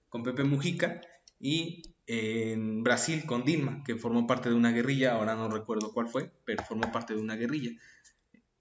[0.09, 1.01] Con Pepe Mujica
[1.39, 6.09] y en Brasil con Dilma, que formó parte de una guerrilla, ahora no recuerdo cuál
[6.09, 7.71] fue, pero formó parte de una guerrilla.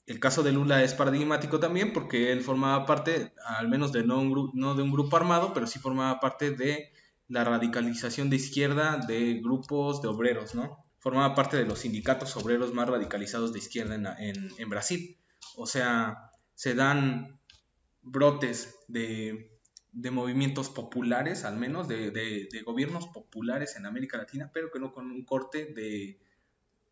[0.06, 4.20] El caso de Lula es paradigmático también porque él formaba parte, al menos de no,
[4.20, 6.92] un no de un grupo armado, pero sí formaba parte de
[7.29, 10.85] la radicalización de izquierda de grupos de obreros, ¿no?
[10.99, 15.16] Formaba parte de los sindicatos obreros más radicalizados de izquierda en, Brasil.
[15.57, 17.39] O sea, se dan
[18.03, 19.61] brotes de,
[20.11, 25.24] movimientos populares, al menos, de, gobiernos populares en América Latina, pero que no con un
[25.24, 26.18] corte de,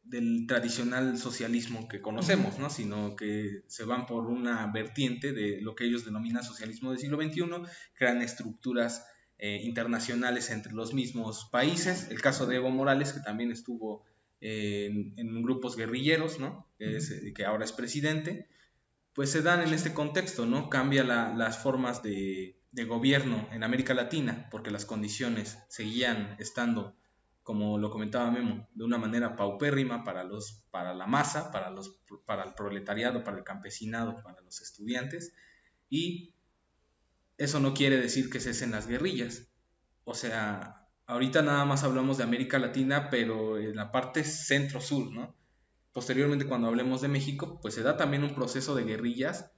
[0.05, 2.71] del tradicional socialismo que conocemos, ¿no?
[2.71, 7.21] sino que se van por una vertiente de lo que ellos denominan socialismo del siglo
[7.21, 7.43] XXI,
[7.95, 9.05] crean estructuras
[9.39, 12.11] eh, internacionales entre los mismos países.
[12.11, 14.05] El caso de Evo Morales, que también estuvo
[14.41, 16.69] en, grupos guerrilleros, ¿no?
[16.79, 18.49] que, ahora es presidente,
[19.17, 20.69] pues se dan en este contexto, ¿no?
[20.69, 26.95] Cambia las formas de, gobierno en América Latina, porque las condiciones seguían estando,
[27.43, 31.99] como lo comentaba Memo, de una manera paupérrima para, los, para la masa, para, los,
[32.27, 35.33] para el proletariado, para el campesinado, para los estudiantes,
[35.89, 36.35] y
[37.39, 39.49] eso no quiere decir que cesen las guerrillas.
[40.05, 45.35] O sea, ahorita nada más hablamos de América Latina, pero en la parte centro-sur, ¿no?
[45.93, 49.51] Posteriormente, cuando hablemos de México, pues se da también un proceso de guerrillas,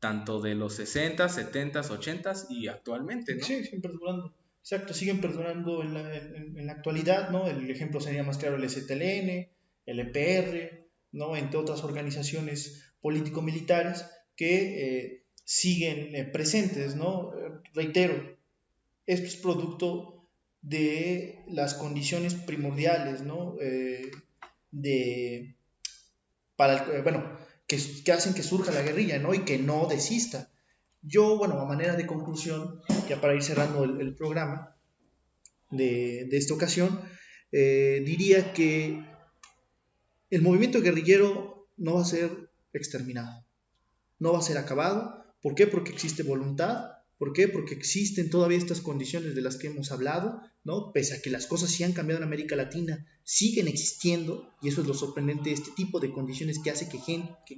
[0.00, 3.44] tanto de los 60, 70, 80 y actualmente, ¿no?
[3.44, 4.34] Sí, siguen perdurando.
[4.60, 7.46] Exacto, siguen perdurando en la, actualidad, ¿no?
[7.46, 9.48] El ejemplo sería más claro el STLN,
[9.84, 11.36] el EPR, ¿no?
[11.36, 14.06] Entre otras organizaciones político-militares
[14.36, 17.32] que eh, siguen eh, presentes, ¿no?
[17.74, 18.36] Reitero,
[19.06, 20.26] esto es producto
[20.62, 23.56] de las condiciones primordiales, ¿no?
[23.60, 24.10] Eh,
[24.70, 25.56] de,
[26.56, 29.34] para eh, bueno, que, que, hacen que surja la guerrilla, ¿no?
[29.34, 30.50] Y que no desista.
[31.02, 34.74] Yo, bueno, a manera de conclusión, ya para ir cerrando el, programa
[35.70, 36.98] de, de, esta ocasión,
[37.52, 39.04] diría que
[40.30, 43.44] el movimiento guerrillero no va a ser exterminado,
[44.18, 45.66] no va a ser acabado, ¿Por qué?
[45.66, 46.92] Porque existe voluntad.
[47.18, 47.48] ¿Por qué?
[47.48, 50.90] Porque existen todavía estas condiciones de las que hemos hablado, ¿no?
[50.90, 54.80] Pese a que las cosas sí han cambiado en América Latina, siguen existiendo, y eso
[54.80, 56.98] es lo sorprendente, este tipo de condiciones que hace que,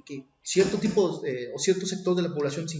[0.05, 2.77] que, cierto tipo eh, o cierto sector de la población se,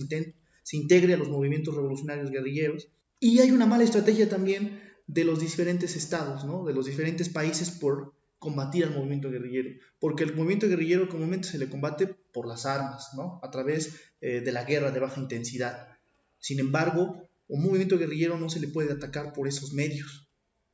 [0.63, 2.89] se integre a los movimientos revolucionarios guerrilleros.
[3.21, 6.65] Y hay una mala estrategia también de los diferentes estados, ¿no?
[6.65, 11.57] De los diferentes países por combatir al movimiento guerrillero, porque el movimiento guerrillero comúnmente se
[11.57, 13.39] le combate por las armas, ¿no?
[13.43, 15.87] A través eh, de la guerra de baja intensidad.
[16.39, 20.29] Sin embargo, un movimiento guerrillero no se le puede atacar por esos medios.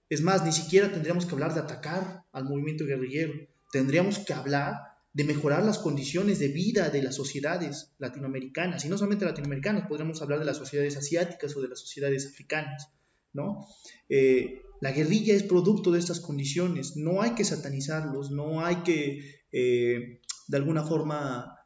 [0.10, 3.34] Es más, ni siquiera tendríamos que hablar de atacar al movimiento guerrillero,
[3.72, 4.76] tendríamos que hablar
[5.14, 10.22] de mejorar las condiciones de vida de las sociedades latinoamericanas, y no solamente latinoamericanas, podríamos
[10.22, 12.90] hablar de las sociedades asiáticas o de las sociedades africanas,
[13.34, 13.68] ¿no?
[14.10, 19.42] Eh, la guerrilla es producto de estas condiciones, no hay que satanizarlos, no hay que
[19.52, 21.58] eh, de alguna forma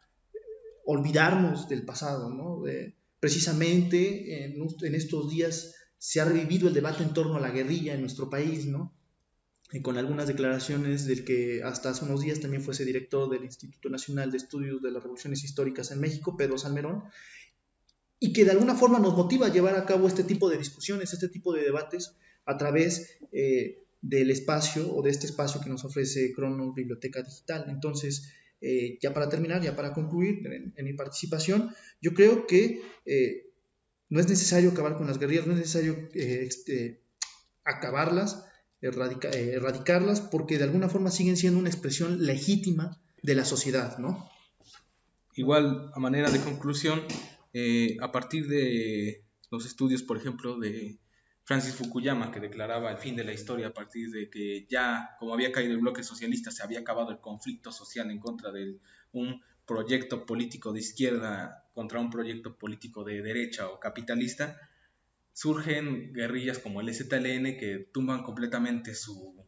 [0.86, 2.64] olvidarnos del pasado, ¿no?
[3.20, 8.02] precisamente en, estos días se ha revivido el debate en torno a la guerrilla en
[8.02, 8.94] nuestro país, ¿no?
[9.72, 13.90] Y con algunas declaraciones del que hasta hace unos días también fuese director del Instituto
[13.90, 17.04] Nacional de Estudios de las Revoluciones Históricas en México, Pedro Salmerón,
[18.20, 21.14] y que de alguna forma nos motiva a llevar a cabo este tipo de discusiones,
[21.14, 22.16] este tipo de debates,
[22.46, 27.66] a través eh, del espacio o de este espacio que nos ofrece Cronos Biblioteca Digital.
[27.70, 30.42] Entonces, eh, ya para terminar, ya para concluir
[30.76, 33.52] en, mi participación, yo creo que eh,
[34.10, 37.04] no es necesario acabar con las guerrillas, no es necesario este,
[37.64, 38.46] acabarlas,
[38.82, 44.30] erradicarlas, porque de alguna forma siguen siendo una expresión legítima de la sociedad, ¿no?
[45.36, 47.02] Igual, a manera de conclusión,
[48.02, 51.00] a partir de los estudios, por ejemplo, de
[51.44, 55.34] Francis Fukuyama, que declaraba el fin de la historia a partir de que ya, como
[55.34, 58.80] había caído el bloque socialista, se había acabado el conflicto social en contra de
[59.14, 64.58] un proyecto político de izquierda contra un proyecto político de derecha o capitalista,
[65.32, 69.46] surgen guerrillas como el ZLN que tumban completamente su,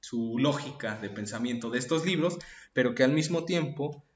[0.00, 2.38] su lógica de pensamiento de estos libros,
[2.72, 4.06] pero que al mismo tiempo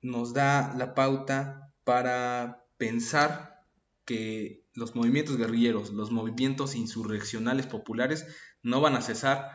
[0.00, 3.62] nos da la pauta para pensar
[4.06, 8.26] que los movimientos guerrilleros, los movimientos insurreccionales populares
[8.62, 9.50] no van a cesar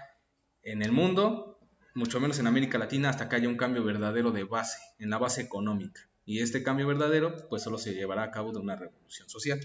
[0.62, 1.60] en el mundo,
[1.96, 5.18] mucho menos en América Latina, hasta que haya un cambio verdadero de base, en la
[5.18, 6.08] base económica.
[6.24, 9.60] Y este cambio verdadero, pues solo se llevará a cabo de una revolución social.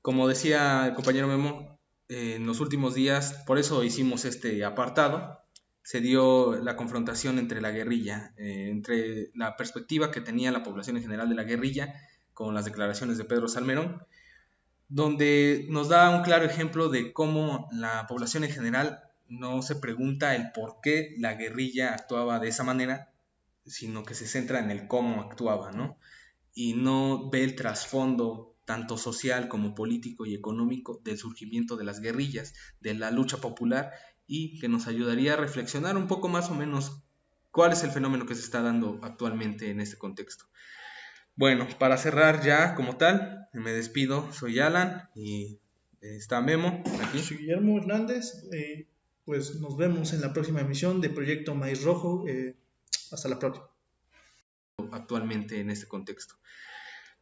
[0.00, 5.40] Como decía el compañero Memo, en los últimos días, por eso hicimos este apartado,
[5.82, 10.96] se dio la confrontación entre la guerrilla, eh, entre la perspectiva que tenía la población
[10.98, 11.94] en general de la guerrilla
[12.40, 14.02] con las declaraciones de Pedro Salmerón
[14.88, 20.34] donde nos da un claro ejemplo de cómo la población en general no se pregunta
[20.34, 23.12] el por qué la guerrilla actuaba de esa manera,
[23.66, 25.98] sino que se centra en el cómo actuaba, ¿no?
[26.54, 32.00] Y no ve el trasfondo tanto social como político y económico del surgimiento de las
[32.00, 33.92] guerrillas, de la lucha popular
[34.26, 37.02] y que nos ayudaría a reflexionar un poco más o menos
[37.50, 40.46] cuál es el fenómeno que se está dando actualmente en este contexto.
[41.36, 44.32] Bueno, para cerrar ya como tal, me despido.
[44.32, 45.58] Soy Alan y
[46.00, 47.18] está Memo aquí.
[47.20, 48.44] Soy Guillermo Hernández.
[48.52, 48.86] Eh,
[49.24, 52.24] pues nos vemos en la próxima emisión de Proyecto Maíz Rojo.
[52.28, 52.56] Eh,
[53.10, 53.66] hasta la próxima.
[54.92, 56.34] Actualmente en este contexto.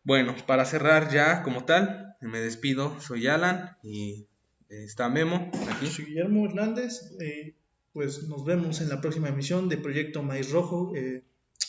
[0.05, 3.01] Bueno, para cerrar ya como tal, me despido.
[3.01, 4.27] Soy Alan y
[4.69, 5.87] está Memo aquí.
[5.87, 7.13] Soy Guillermo Hernández.
[7.21, 7.55] Eh,
[7.93, 10.93] pues nos vemos en la próxima emisión de Proyecto Maíz Rojo.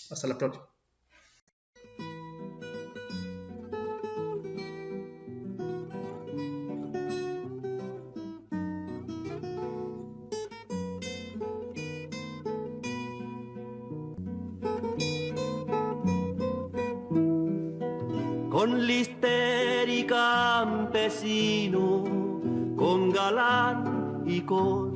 [0.09, 0.68] hasta la próxima.
[20.09, 22.03] Campesino,
[22.75, 24.88] con galán y con